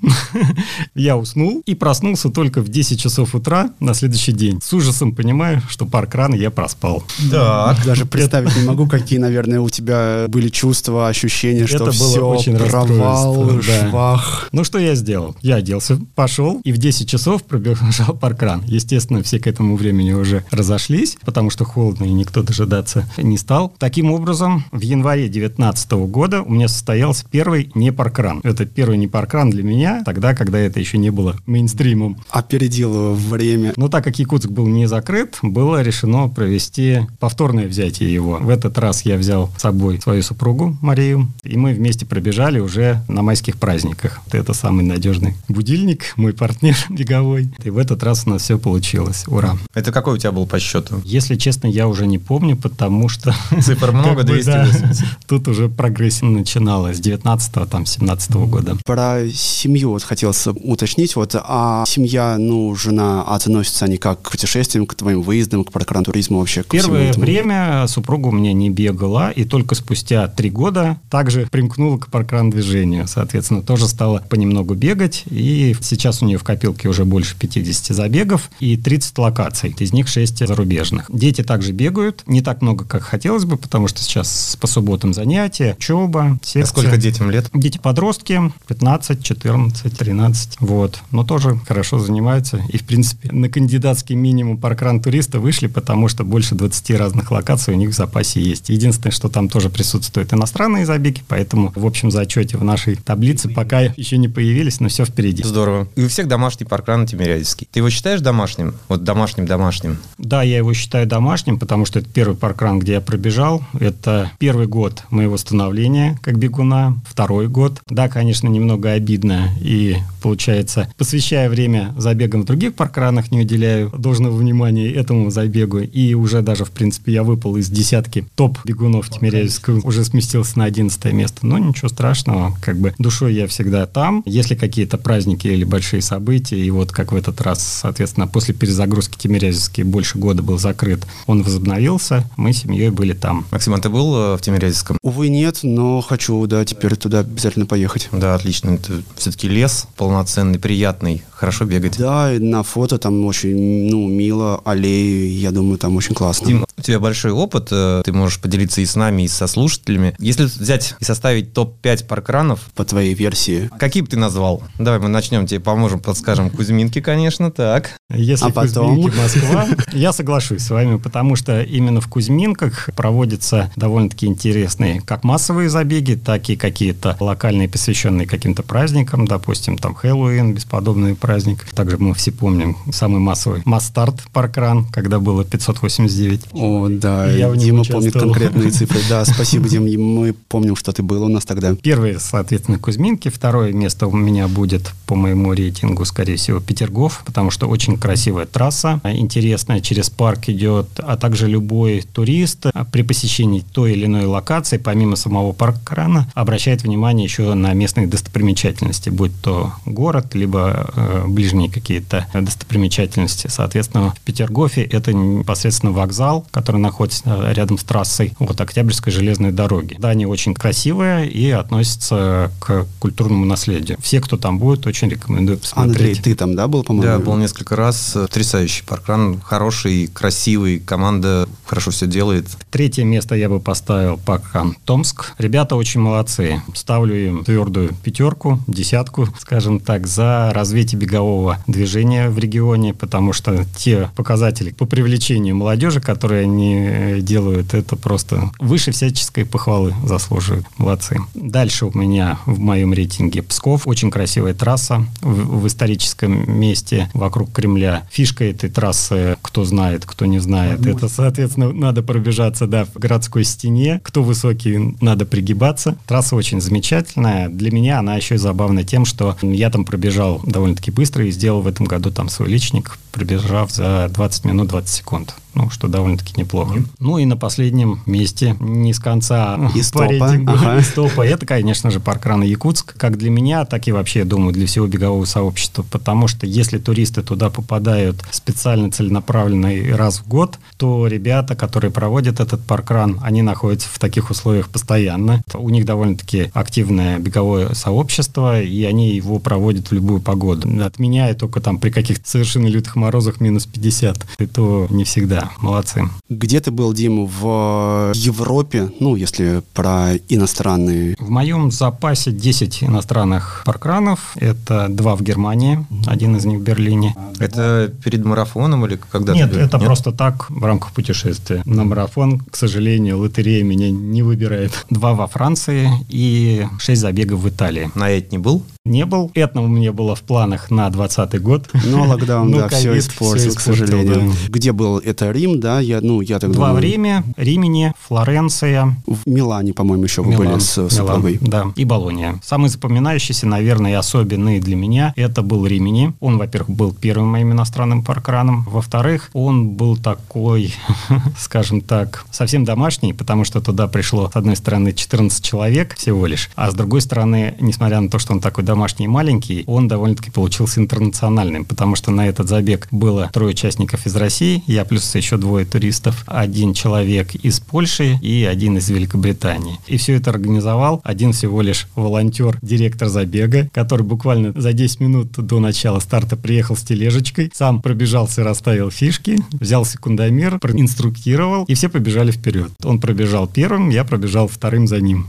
Я 0.96 1.18
уснул 1.18 1.62
и 1.66 1.76
проснулся 1.76 2.30
только 2.30 2.62
в 2.62 2.70
10 2.70 3.00
часов 3.00 3.36
утра 3.36 3.72
на 3.80 3.94
следующий 3.94 4.32
день. 4.32 4.60
С 4.62 4.74
ужасом 4.74 5.14
понимаю, 5.14 5.62
что 5.70 5.86
паркран 5.86 6.34
я 6.34 6.52
проспал. 6.52 7.04
Так. 7.32 7.84
Даже 7.86 8.06
представить 8.06 8.56
не 8.56 8.64
могу, 8.64 8.88
какие, 8.88 9.20
наверное, 9.20 9.60
у 9.60 9.70
тебя 9.70 10.26
были 10.28 10.50
чувства, 10.50 11.08
ощущения, 11.08 11.68
что 11.68 11.78
Это 11.78 11.86
было 11.86 11.94
все, 11.94 12.28
очень 12.28 12.58
провал, 12.58 13.46
да. 13.46 13.90
швах. 13.90 14.50
Ну, 14.52 14.64
что 14.64 14.80
я 14.80 14.96
сделал? 14.96 15.36
Я 15.42 15.56
оделся, 15.56 16.00
пошел, 16.16 16.62
и 16.64 16.72
в 16.72 16.78
10 16.78 17.10
часов 17.10 17.44
пробежал 17.44 18.05
паркран. 18.14 18.64
Естественно, 18.68 19.24
все 19.24 19.40
к 19.40 19.48
этому 19.48 19.76
времени 19.76 20.14
уже 20.14 20.44
разошлись, 20.52 21.18
потому 21.26 21.50
что 21.50 21.66
холодно, 21.66 22.06
и 22.06 22.14
никто 22.14 22.44
дожидаться 22.44 23.08
не 23.18 23.38
стал. 23.38 23.74
Таким 23.78 24.12
образом, 24.12 24.66
в 24.72 24.82
январе 24.82 25.24
2019 25.24 25.92
года 26.10 26.42
у 26.42 26.52
меня 26.52 26.68
состоялся 26.68 27.26
первый 27.30 27.72
не 27.76 27.92
паркран. 27.92 28.42
Это 28.44 28.66
первый 28.66 28.98
не 28.98 29.08
паркран 29.08 29.50
для 29.50 29.64
меня, 29.64 30.04
тогда, 30.06 30.34
когда 30.34 30.60
это 30.60 30.80
еще 30.80 30.98
не 30.98 31.10
было 31.10 31.36
мейнстримом. 31.46 32.18
Опередил 32.30 33.14
время. 33.14 33.74
Но 33.76 33.88
так 33.88 34.04
как 34.04 34.20
Якутск 34.20 34.50
был 34.50 34.68
не 34.68 34.88
закрыт, 34.88 35.38
было 35.42 35.82
решено 35.82 36.28
провести 36.28 37.02
повторное 37.20 37.68
взятие 37.68 38.14
его. 38.14 38.38
В 38.38 38.50
этот 38.50 38.78
раз 38.78 39.04
я 39.04 39.18
взял 39.18 39.50
с 39.58 39.62
собой 39.62 40.00
свою 40.02 40.22
супругу 40.22 40.78
Марию, 40.82 41.28
и 41.44 41.58
мы 41.58 41.74
вместе 41.74 42.06
пробежали 42.06 42.60
уже 42.60 43.02
на 43.08 43.22
майских 43.22 43.58
праздниках. 43.58 44.22
Это 44.32 44.54
самый 44.54 44.86
надежный 44.86 45.36
будильник, 45.48 46.14
мой 46.16 46.34
партнер 46.34 46.76
беговой. 46.90 47.50
И 47.64 47.70
в 47.70 47.78
этот 47.78 47.95
раз 48.04 48.24
у 48.26 48.32
нас 48.32 48.44
все 48.44 48.58
получилось. 48.58 49.24
Ура. 49.28 49.58
Это 49.74 49.92
какой 49.92 50.16
у 50.16 50.18
тебя 50.18 50.32
был 50.32 50.46
по 50.46 50.60
счету? 50.60 51.02
Если 51.04 51.36
честно, 51.36 51.68
я 51.68 51.88
уже 51.88 52.08
не 52.08 52.18
помню, 52.18 52.58
потому 52.58 53.10
что... 53.10 53.34
Цифр 53.62 53.92
много, 53.92 54.18
как 54.18 54.28
бы, 54.28 54.44
да, 54.44 54.66
280. 54.66 55.06
Тут 55.28 55.48
уже 55.48 55.70
прогрессия 55.70 56.28
начиналась 56.28 56.98
с 56.98 57.00
19 57.00 57.70
там, 57.70 57.86
17 57.86 58.32
года. 58.34 58.78
Про 58.86 59.22
семью 59.34 59.92
вот 59.92 60.04
хотелось 60.04 60.46
уточнить. 60.48 61.16
Вот, 61.16 61.36
а 61.36 61.86
семья, 61.88 62.38
ну, 62.38 62.76
жена, 62.76 63.24
относятся 63.24 63.86
они 63.86 63.98
как 63.98 64.22
к 64.22 64.32
путешествиям, 64.32 64.86
к 64.86 64.96
твоим 64.96 65.22
выездам, 65.22 65.64
к 65.64 65.72
паркран-туризму 65.72 66.40
вообще? 66.40 66.64
К 66.64 66.68
Первое 66.68 67.14
время 67.14 67.86
супруга 67.88 68.28
у 68.28 68.32
меня 68.32 68.54
не 68.54 68.70
бегала, 68.70 69.32
и 69.32 69.44
только 69.44 69.76
спустя 69.76 70.28
три 70.28 70.50
года 70.50 70.98
также 71.10 71.48
примкнула 71.52 71.98
к 71.98 72.08
паркран-движению. 72.08 73.08
Соответственно, 73.08 73.62
тоже 73.62 73.88
стала 73.88 74.24
понемногу 74.30 74.76
бегать, 74.76 75.24
и 75.30 75.76
сейчас 75.82 76.22
у 76.22 76.26
нее 76.26 76.38
в 76.38 76.44
копилке 76.44 76.88
уже 76.88 77.06
больше 77.06 77.36
50 77.38 77.85
забегов 77.94 78.50
и 78.60 78.78
30 78.78 79.18
локаций, 79.18 79.76
из 79.78 79.94
них 79.94 80.08
6 80.08 80.48
зарубежных. 80.48 81.06
Дети 81.10 81.42
также 81.42 81.72
бегают, 81.72 82.24
не 82.28 82.42
так 82.42 82.62
много, 82.62 82.86
как 82.86 83.04
хотелось 83.04 83.46
бы, 83.46 83.58
потому 83.58 83.88
что 83.88 84.02
сейчас 84.02 84.58
по 84.60 84.68
субботам 84.68 85.14
занятия, 85.14 85.76
учеба, 85.78 86.40
секция. 86.44 86.64
А 86.64 86.66
сколько 86.66 86.98
детям 86.98 87.30
лет? 87.30 87.50
Дети-подростки 87.54 88.52
15, 88.68 89.24
14, 89.24 89.98
13. 89.98 90.58
Вот. 90.60 91.00
Но 91.12 91.24
тоже 91.24 91.60
хорошо 91.68 92.00
занимаются. 92.00 92.62
И, 92.70 92.78
в 92.78 92.84
принципе, 92.84 93.32
на 93.32 93.50
кандидатский 93.50 94.16
минимум 94.16 94.58
паркран 94.58 95.02
туриста 95.02 95.40
вышли, 95.40 95.68
потому 95.68 96.08
что 96.08 96.24
больше 96.24 96.56
20 96.56 96.92
разных 96.92 97.32
локаций 97.32 97.74
у 97.74 97.78
них 97.78 97.90
в 97.90 97.94
запасе 97.94 98.42
есть. 98.42 98.70
Единственное, 98.70 99.12
что 99.12 99.30
там 99.30 99.50
тоже 99.50 99.70
присутствуют 99.70 100.34
иностранные 100.34 100.86
забеги, 100.86 101.22
поэтому 101.28 101.72
в 101.76 101.86
общем 101.86 102.12
зачете 102.12 102.58
в 102.58 102.64
нашей 102.64 102.96
таблице 102.96 103.50
пока 103.50 103.82
еще 103.82 104.18
не 104.18 104.28
появились, 104.28 104.80
но 104.80 104.90
все 104.90 105.06
впереди. 105.06 105.44
Здорово. 105.44 105.88
И 105.96 106.04
у 106.04 106.08
всех 106.08 106.28
домашний 106.28 106.66
паркран 106.66 107.06
Тимирязевский. 107.06 107.68
Ты 107.76 107.80
его 107.80 107.90
считаешь 107.90 108.22
домашним? 108.22 108.74
Вот 108.88 109.04
домашним-домашним? 109.04 109.98
Да, 110.18 110.44
я 110.44 110.56
его 110.56 110.74
считаю 110.74 111.06
домашним, 111.06 111.60
потому 111.60 111.84
что 111.84 112.00
это 112.00 112.08
первый 112.08 112.38
паркран, 112.38 112.80
где 112.80 112.94
я 112.94 113.02
пробежал. 113.02 113.64
Это 113.78 114.32
первый 114.40 114.66
год 114.66 115.04
моего 115.10 115.36
становления 115.36 116.18
как 116.22 116.38
бегуна, 116.38 116.96
второй 117.06 117.50
год. 117.50 117.82
Да, 117.90 118.08
конечно, 118.08 118.48
немного 118.48 118.94
обидно. 118.94 119.50
И, 119.60 119.98
получается, 120.22 120.90
посвящая 120.98 121.50
время 121.50 121.94
забегам 121.98 122.44
в 122.44 122.46
других 122.46 122.76
паркранах, 122.76 123.30
не 123.30 123.42
уделяю 123.42 123.90
должного 123.90 124.38
внимания 124.38 124.90
этому 124.94 125.30
забегу. 125.30 125.80
И 125.80 126.14
уже 126.14 126.42
даже, 126.42 126.64
в 126.64 126.72
принципе, 126.72 127.12
я 127.12 127.24
выпал 127.24 127.58
из 127.58 127.68
десятки 127.70 128.26
топ-бегунов 128.36 129.10
Тимирязевского, 129.10 129.82
уже 129.86 130.06
сместился 130.06 130.60
на 130.60 130.64
11 130.64 131.12
место. 131.12 131.46
Но 131.46 131.58
ничего 131.58 131.90
страшного, 131.90 132.56
как 132.62 132.78
бы 132.80 132.94
душой 133.00 133.34
я 133.34 133.48
всегда 133.48 133.86
там. 133.86 134.24
Если 134.26 134.56
какие-то 134.56 134.98
праздники 134.98 135.48
или 135.48 135.66
большие 135.66 136.02
события, 136.02 136.58
и 136.58 136.72
вот 136.72 136.94
как 136.94 137.12
в 137.12 137.16
этот 137.18 137.42
раз, 137.42 137.65
соответственно, 137.66 138.28
после 138.28 138.54
перезагрузки 138.54 139.18
Тимирязевский 139.18 139.84
больше 139.84 140.18
года 140.18 140.42
был 140.44 140.58
закрыт, 140.58 141.06
он 141.28 141.44
возобновился, 141.44 142.30
мы 142.38 142.54
с 142.54 142.60
семьей 142.60 142.90
были 142.90 143.14
там. 143.14 143.46
Максим, 143.52 143.74
а 143.74 143.80
ты 143.80 143.90
был 143.90 144.16
э, 144.16 144.38
в 144.38 144.42
Тимирязевском? 144.42 144.98
Увы, 145.02 145.30
нет, 145.30 145.60
но 145.64 146.02
хочу, 146.02 146.46
да, 146.48 146.64
теперь 146.66 146.96
туда 146.96 147.20
обязательно 147.20 147.66
поехать. 147.66 148.10
Да, 148.12 148.36
отлично. 148.36 148.72
Это 148.72 149.02
все-таки 149.16 149.48
лес 149.48 149.88
полноценный, 149.96 150.60
приятный. 150.60 151.24
Хорошо 151.36 151.66
бегать. 151.66 151.98
Да, 151.98 152.32
на 152.40 152.64
фото 152.64 152.98
там 152.98 153.26
очень, 153.26 153.90
ну, 153.90 154.08
мило, 154.08 154.62
аллеи, 154.64 155.28
я 155.28 155.52
думаю, 155.52 155.78
там 155.78 155.96
очень 155.98 156.16
классно. 156.16 156.48
Дим, 156.48 156.66
у 156.78 156.82
тебя 156.82 157.00
большой 157.00 157.32
опыт, 157.32 157.68
э, 157.72 158.02
ты 158.06 158.14
можешь 158.14 158.40
поделиться 158.40 158.80
и 158.82 158.86
с 158.86 158.96
нами, 158.96 159.24
и 159.24 159.28
со 159.28 159.48
слушателями. 159.48 160.16
Если 160.18 160.44
взять 160.46 160.96
и 161.00 161.04
составить 161.04 161.54
топ-5 161.54 162.06
паркранов, 162.06 162.62
По 162.76 162.86
твоей 162.86 163.14
версии. 163.14 163.70
какие 163.78 164.02
бы 164.02 164.08
ты 164.08 164.18
назвал? 164.18 164.64
Давай 164.80 165.00
мы 165.00 165.10
начнем, 165.10 165.46
тебе 165.46 165.60
поможем, 165.60 166.00
подскажем. 166.00 166.50
Кузьминки, 166.50 167.02
конечно, 167.02 167.52
так. 167.52 167.92
Если 168.10 168.46
А 168.46 168.50
потом? 168.50 168.96
Кузьминки, 168.96 169.18
Москва, 169.18 169.66
я 169.94 170.14
соглашусь 170.14 170.62
с 170.64 170.70
вами, 170.70 170.98
потому 170.98 171.36
что 171.36 171.62
именно 171.62 172.00
в 172.00 172.08
Кузьминках 172.08 172.90
проводятся 172.96 173.72
довольно-таки 173.76 174.26
интересные 174.28 175.02
как 175.02 175.24
массовые 175.24 175.70
забеги, 175.70 176.14
так 176.14 176.50
и 176.50 176.56
какие-то 176.56 177.18
локальные, 177.20 177.68
посвященные 177.68 178.28
каким-то 178.28 178.64
праздникам, 178.64 179.28
допустим, 179.28 179.78
там 179.78 179.96
Хэллоуин, 179.96 180.54
бесподобный 180.54 181.16
праздник. 181.36 181.66
Также 181.74 181.98
мы 181.98 182.14
все 182.14 182.32
помним 182.32 182.78
самый 182.92 183.20
массовый 183.20 183.62
Мастарт 183.66 184.22
Паркран, 184.32 184.86
когда 184.86 185.20
было 185.20 185.44
589. 185.44 186.42
О, 186.54 186.88
да, 186.90 187.30
Я 187.30 187.54
Дима 187.54 187.84
помнит 187.84 188.14
конкретные 188.14 188.72
цифры. 188.72 189.00
Да, 189.10 189.26
спасибо, 189.26 189.68
Дим, 189.68 189.84
мы 190.02 190.34
помним, 190.34 190.78
что 190.78 190.94
ты 190.94 191.04
был 191.04 191.24
у 191.24 191.28
нас 191.28 191.44
тогда. 191.44 191.76
Первое, 191.76 192.20
соответственно, 192.20 192.80
Кузьминки. 192.80 193.28
Второе 193.28 193.74
место 193.74 194.08
у 194.08 194.16
меня 194.16 194.48
будет, 194.48 194.94
по 195.08 195.16
моему 195.16 195.52
рейтингу, 195.52 196.06
скорее 196.06 196.38
всего, 196.38 196.62
Петергоф, 196.62 197.24
потому 197.26 197.52
что 197.52 197.68
очень 197.68 197.98
красивая 197.98 198.46
трасса, 198.46 199.02
интересная, 199.04 199.82
через 199.82 200.10
парк 200.10 200.48
идет, 200.48 200.88
а 201.00 201.18
также 201.18 201.48
любой 201.48 202.06
турист 202.14 202.68
а, 202.68 202.86
при 202.86 203.02
посещении 203.02 203.60
той 203.74 203.92
или 203.92 204.06
иной 204.06 204.26
локации, 204.26 204.78
помимо 204.78 205.18
самого 205.18 205.52
паркрана, 205.52 206.32
обращает 206.34 206.84
внимание 206.84 207.26
еще 207.26 207.54
на 207.56 207.74
местные 207.74 208.08
достопримечательности, 208.08 209.10
будь 209.10 209.34
то 209.42 209.74
город, 209.86 210.34
либо 210.36 210.92
э, 210.96 211.15
ближние 211.26 211.70
какие-то 211.70 212.28
достопримечательности. 212.34 213.48
Соответственно, 213.48 214.12
в 214.12 214.20
Петергофе 214.22 214.84
это 214.84 215.14
непосредственно 215.14 215.92
вокзал, 215.92 216.46
который 216.52 216.78
находится 216.78 217.52
рядом 217.52 217.78
с 217.78 217.84
трассой 217.84 218.34
вот 218.40 218.60
Октябрьской 218.60 219.12
железной 219.12 219.52
дороги. 219.52 219.96
Здание 219.98 220.28
очень 220.28 220.54
красивое 220.54 221.26
и 221.26 221.50
относится 221.50 222.52
к 222.60 222.86
культурному 223.00 223.46
наследию. 223.46 223.98
Все, 224.02 224.22
кто 224.22 224.38
там 224.38 224.60
будет, 224.60 224.88
очень 224.88 225.10
рекомендую 225.10 225.58
посмотреть. 225.58 225.96
Андрей, 225.96 226.16
ты 226.16 226.36
там, 226.36 226.56
да, 226.56 226.68
был, 226.68 226.84
по-моему? 226.84 227.20
Да, 227.20 227.20
был 227.20 227.36
несколько 227.38 227.76
раз. 227.76 228.12
Потрясающий 228.14 228.84
паркран, 228.84 229.40
хороший, 229.42 230.08
красивый, 230.08 230.80
команда 230.80 231.48
хорошо 231.66 231.92
все 231.92 232.08
делает. 232.08 232.48
Третье 232.70 233.04
место 233.04 233.36
я 233.36 233.50
бы 233.50 233.60
поставил 233.60 234.18
паркран 234.18 234.76
Томск. 234.86 235.34
Ребята 235.38 235.76
очень 235.76 236.02
молодцы. 236.02 236.62
Ставлю 236.74 237.16
им 237.16 237.44
твердую 237.44 237.94
пятерку, 238.04 238.60
десятку, 238.68 239.28
скажем 239.40 239.80
так, 239.80 240.08
за 240.08 240.52
развитие 240.54 241.00
бегового 241.06 241.60
движения 241.68 242.30
в 242.30 242.40
регионе, 242.40 242.94
потому 242.94 243.32
что 243.32 243.66
те 243.78 244.10
показатели 244.16 244.72
по 244.72 244.86
привлечению 244.86 245.56
молодежи, 245.56 246.02
которые 246.02 246.44
они 246.44 246.76
э, 246.76 247.20
делают, 247.22 247.74
это 247.74 247.96
просто 247.96 248.52
выше 248.60 248.92
всяческой 248.92 249.46
похвалы 249.46 249.94
заслуживают. 250.04 250.66
Молодцы. 250.78 251.20
Дальше 251.36 251.86
у 251.86 251.98
меня 251.98 252.40
в 252.46 252.60
моем 252.60 252.94
рейтинге 252.94 253.44
Псков. 253.44 253.88
Очень 253.88 254.10
красивая 254.10 254.54
трасса 254.54 255.06
в, 255.22 255.62
в 255.62 255.68
историческом 255.68 256.60
месте 256.60 257.10
вокруг 257.14 257.52
Кремля. 257.52 258.08
Фишка 258.12 258.46
этой 258.46 258.70
трассы, 258.70 259.38
кто 259.42 259.64
знает, 259.64 260.06
кто 260.06 260.26
не 260.26 260.40
знает, 260.40 260.86
это, 260.86 261.08
соответственно, 261.08 261.72
надо 261.72 262.02
пробежаться, 262.02 262.66
да, 262.68 262.86
в 262.86 262.94
городской 262.96 263.44
стене. 263.44 264.02
Кто 264.04 264.24
высокий, 264.24 264.96
надо 265.02 265.26
пригибаться. 265.26 265.98
Трасса 266.08 266.36
очень 266.36 266.62
замечательная. 266.62 267.50
Для 267.50 267.72
меня 267.72 268.00
она 268.00 268.16
еще 268.16 268.36
и 268.36 268.40
забавна 268.40 268.84
тем, 268.84 269.06
что 269.06 269.38
я 269.42 269.70
там 269.70 269.86
пробежал 269.86 270.42
довольно-таки 270.46 270.92
быстро 270.96 271.26
и 271.26 271.32
сделал 271.32 271.62
в 271.62 271.68
этом 271.68 271.86
году 271.86 272.10
там 272.10 272.30
свой 272.30 272.50
личник, 272.50 272.98
пробежав 273.12 273.72
за 273.72 274.10
20 274.10 274.46
минут 274.46 274.70
20 274.70 274.90
секунд 274.90 275.36
ну, 275.56 275.70
что 275.70 275.88
довольно-таки 275.88 276.34
неплохо. 276.40 276.76
Mm-hmm. 276.76 276.88
Ну 277.00 277.18
и 277.18 277.26
на 277.26 277.38
последнем 277.38 278.02
месте, 278.06 278.56
не 278.60 278.94
с 278.94 279.00
конца 279.00 279.58
и 279.74 279.82
по 279.92 280.06
рейтингу, 280.06 280.52
ага. 280.54 280.82
стопа, 280.82 281.26
это, 281.26 281.46
конечно 281.46 281.92
же, 281.92 282.00
паркран 282.00 282.44
Якутск, 282.44 282.96
как 282.98 283.18
для 283.18 283.30
меня, 283.30 283.66
так 283.66 283.88
и 283.88 283.92
вообще, 283.92 284.20
я 284.20 284.26
думаю, 284.26 284.54
для 284.54 284.68
всего 284.68 284.88
бегового 284.88 285.26
сообщества, 285.26 285.86
потому 285.90 286.28
что 286.28 286.46
если 286.46 286.78
туристы 286.78 287.24
туда 287.24 287.50
попадают 287.50 288.24
специально 288.32 288.92
целенаправленно 288.92 289.96
раз 289.96 290.20
в 290.20 290.28
год, 290.28 290.60
то 290.78 291.08
ребята, 291.08 291.56
которые 291.56 291.92
проводят 291.92 292.40
этот 292.40 292.62
паркран, 292.62 293.20
они 293.24 293.42
находятся 293.42 293.88
в 293.90 293.98
таких 294.00 294.30
условиях 294.30 294.70
постоянно. 294.70 295.42
У 295.54 295.70
них 295.70 295.86
довольно-таки 295.86 296.52
активное 296.54 297.20
беговое 297.20 297.74
сообщество, 297.74 298.62
и 298.62 298.84
они 298.84 299.16
его 299.16 299.40
проводят 299.40 299.90
в 299.90 299.94
любую 299.94 300.22
погоду. 300.22 300.70
Отменяя 300.84 301.34
только 301.34 301.62
там 301.62 301.78
при 301.78 301.90
каких-то 301.90 302.30
совершенно 302.30 302.68
лютых 302.68 302.96
морозах 302.96 303.40
минус 303.40 303.66
50, 303.66 304.26
и 304.40 304.46
то 304.48 304.88
не 304.90 305.06
всегда 305.06 305.45
молодцы. 305.60 306.10
Где 306.30 306.60
ты 306.60 306.72
был, 306.72 306.94
Дима, 306.94 307.26
в 307.26 308.12
Европе, 308.16 308.92
ну, 309.00 309.16
если 309.16 309.62
про 309.74 310.16
иностранные? 310.30 311.16
В 311.20 311.30
моем 311.30 311.72
запасе 311.72 312.32
10 312.32 312.84
иностранных 312.84 313.64
паркранов. 313.66 314.36
Это 314.36 314.88
два 314.90 315.16
в 315.16 315.22
Германии, 315.22 315.86
один 316.08 316.36
из 316.36 316.46
них 316.46 316.60
в 316.60 316.64
Берлине. 316.64 317.16
Это 317.40 317.92
перед 318.04 318.24
марафоном 318.26 318.86
или 318.86 319.00
когда 319.12 319.34
Нет, 319.34 319.52
ты... 319.52 319.60
это 319.60 319.78
Нет? 319.78 319.86
просто 319.86 320.12
так 320.12 320.50
в 320.50 320.64
рамках 320.64 320.92
путешествия. 320.92 321.62
На 321.66 321.84
марафон, 321.84 322.40
к 322.40 322.56
сожалению, 322.56 323.20
лотерея 323.20 323.64
меня 323.64 323.90
не 323.92 324.24
выбирает. 324.24 324.86
Два 324.90 325.14
во 325.14 325.28
Франции 325.28 325.90
и 326.10 326.66
шесть 326.80 327.02
забегов 327.02 327.42
в 327.42 327.50
Италии. 327.50 327.92
На 327.96 328.10
это 328.10 328.32
не 328.32 328.38
был? 328.38 328.64
Не 328.86 329.06
был. 329.06 329.32
Это 329.34 329.60
у 329.62 329.68
меня 329.68 329.92
было 329.94 330.16
в 330.16 330.22
планах 330.22 330.70
на 330.70 330.90
2020 330.90 331.42
год. 331.42 331.70
Но 331.86 332.04
локдаун, 332.04 332.52
да, 332.52 332.68
все 332.70 332.98
испортил, 332.98 333.54
к 333.56 333.60
сожалению. 333.60 334.32
Где 334.48 334.72
был 334.72 335.00
это 335.00 335.32
Рим, 335.36 335.60
да, 335.60 335.82
я, 335.82 336.00
ну, 336.02 336.22
я 336.22 336.40
так 336.40 336.52
Два 336.52 336.68
думаю... 336.68 336.82
в 336.82 336.84
Риме, 336.84 337.24
Римени, 337.36 337.94
Флоренция. 338.08 338.96
В 339.06 339.28
Милане, 339.30 339.74
по-моему, 339.74 340.06
еще 340.06 340.22
вы 340.22 340.32
Милан, 340.32 340.48
были 340.48 340.60
с 340.60 340.78
Милан, 340.78 340.90
супругой. 340.90 341.38
Да, 341.42 341.66
и 341.76 341.84
Болония. 341.84 342.40
Самый 342.42 342.70
запоминающийся, 342.70 343.46
наверное, 343.46 343.92
и 343.92 343.94
особенный 343.96 344.62
для 344.62 344.76
меня, 344.76 345.14
это 345.18 345.42
был 345.42 345.66
Римени. 345.66 346.14
Он, 346.22 346.38
во-первых, 346.38 346.70
был 346.70 346.94
первым 346.94 347.28
моим 347.28 347.52
иностранным 347.52 348.04
паркраном. 348.04 348.64
Во-вторых, 348.64 349.30
он 349.34 349.72
был 349.72 349.98
такой, 349.98 350.74
скажем 351.38 351.82
так, 351.82 352.26
совсем 352.32 352.64
домашний, 352.64 353.12
потому 353.12 353.44
что 353.44 353.60
туда 353.60 353.88
пришло, 353.88 354.30
с 354.32 354.38
одной 354.38 354.56
стороны, 354.56 354.94
14 354.94 355.44
человек 355.44 355.96
всего 355.96 356.26
лишь, 356.28 356.50
а 356.56 356.72
с 356.72 356.74
другой 356.74 357.02
стороны, 357.02 357.56
несмотря 357.60 358.00
на 358.00 358.10
то, 358.10 358.20
что 358.20 358.32
он 358.32 358.40
такой 358.40 358.64
домашний 358.64 359.06
и 359.06 359.10
маленький, 359.10 359.64
он 359.68 359.90
довольно-таки 359.90 360.32
получился 360.32 360.80
интернациональным, 360.80 361.66
потому 361.66 361.96
что 361.96 362.12
на 362.12 362.28
этот 362.28 362.48
забег 362.48 362.88
было 362.92 363.30
трое 363.34 363.52
участников 363.52 364.06
из 364.06 364.16
России, 364.16 364.64
я 364.68 364.86
плюс 364.86 365.14
еще 365.16 365.25
двое 365.32 365.66
туристов, 365.66 366.24
один 366.28 366.74
человек 366.74 367.36
из 367.36 367.60
Польши 367.60 368.18
и 368.22 368.46
один 368.46 368.78
из 368.78 368.90
Великобритании. 368.90 369.80
И 369.88 369.98
все 369.98 370.14
это 370.14 370.30
организовал 370.30 371.02
один 371.04 371.34
всего 371.34 371.62
лишь 371.62 371.88
волонтер, 371.96 372.58
директор 372.62 373.08
забега, 373.08 373.70
который 373.74 374.06
буквально 374.06 374.54
за 374.60 374.74
10 374.74 375.00
минут 375.00 375.32
до 375.32 375.60
начала 375.60 376.00
старта 376.00 376.38
приехал 376.38 376.76
с 376.76 376.82
тележечкой, 376.82 377.52
сам 377.54 377.82
пробежался, 377.82 378.44
расставил 378.44 378.92
фишки, 378.92 379.40
взял 379.52 379.86
секундомер, 379.86 380.60
проинструктировал, 380.60 381.66
и 381.66 381.74
все 381.74 381.90
побежали 381.90 382.32
вперед. 382.32 382.72
Он 382.84 383.00
пробежал 383.00 383.48
первым, 383.48 383.90
я 383.90 384.04
пробежал 384.04 384.48
вторым 384.48 384.88
за 384.88 385.00
ним. 385.02 385.28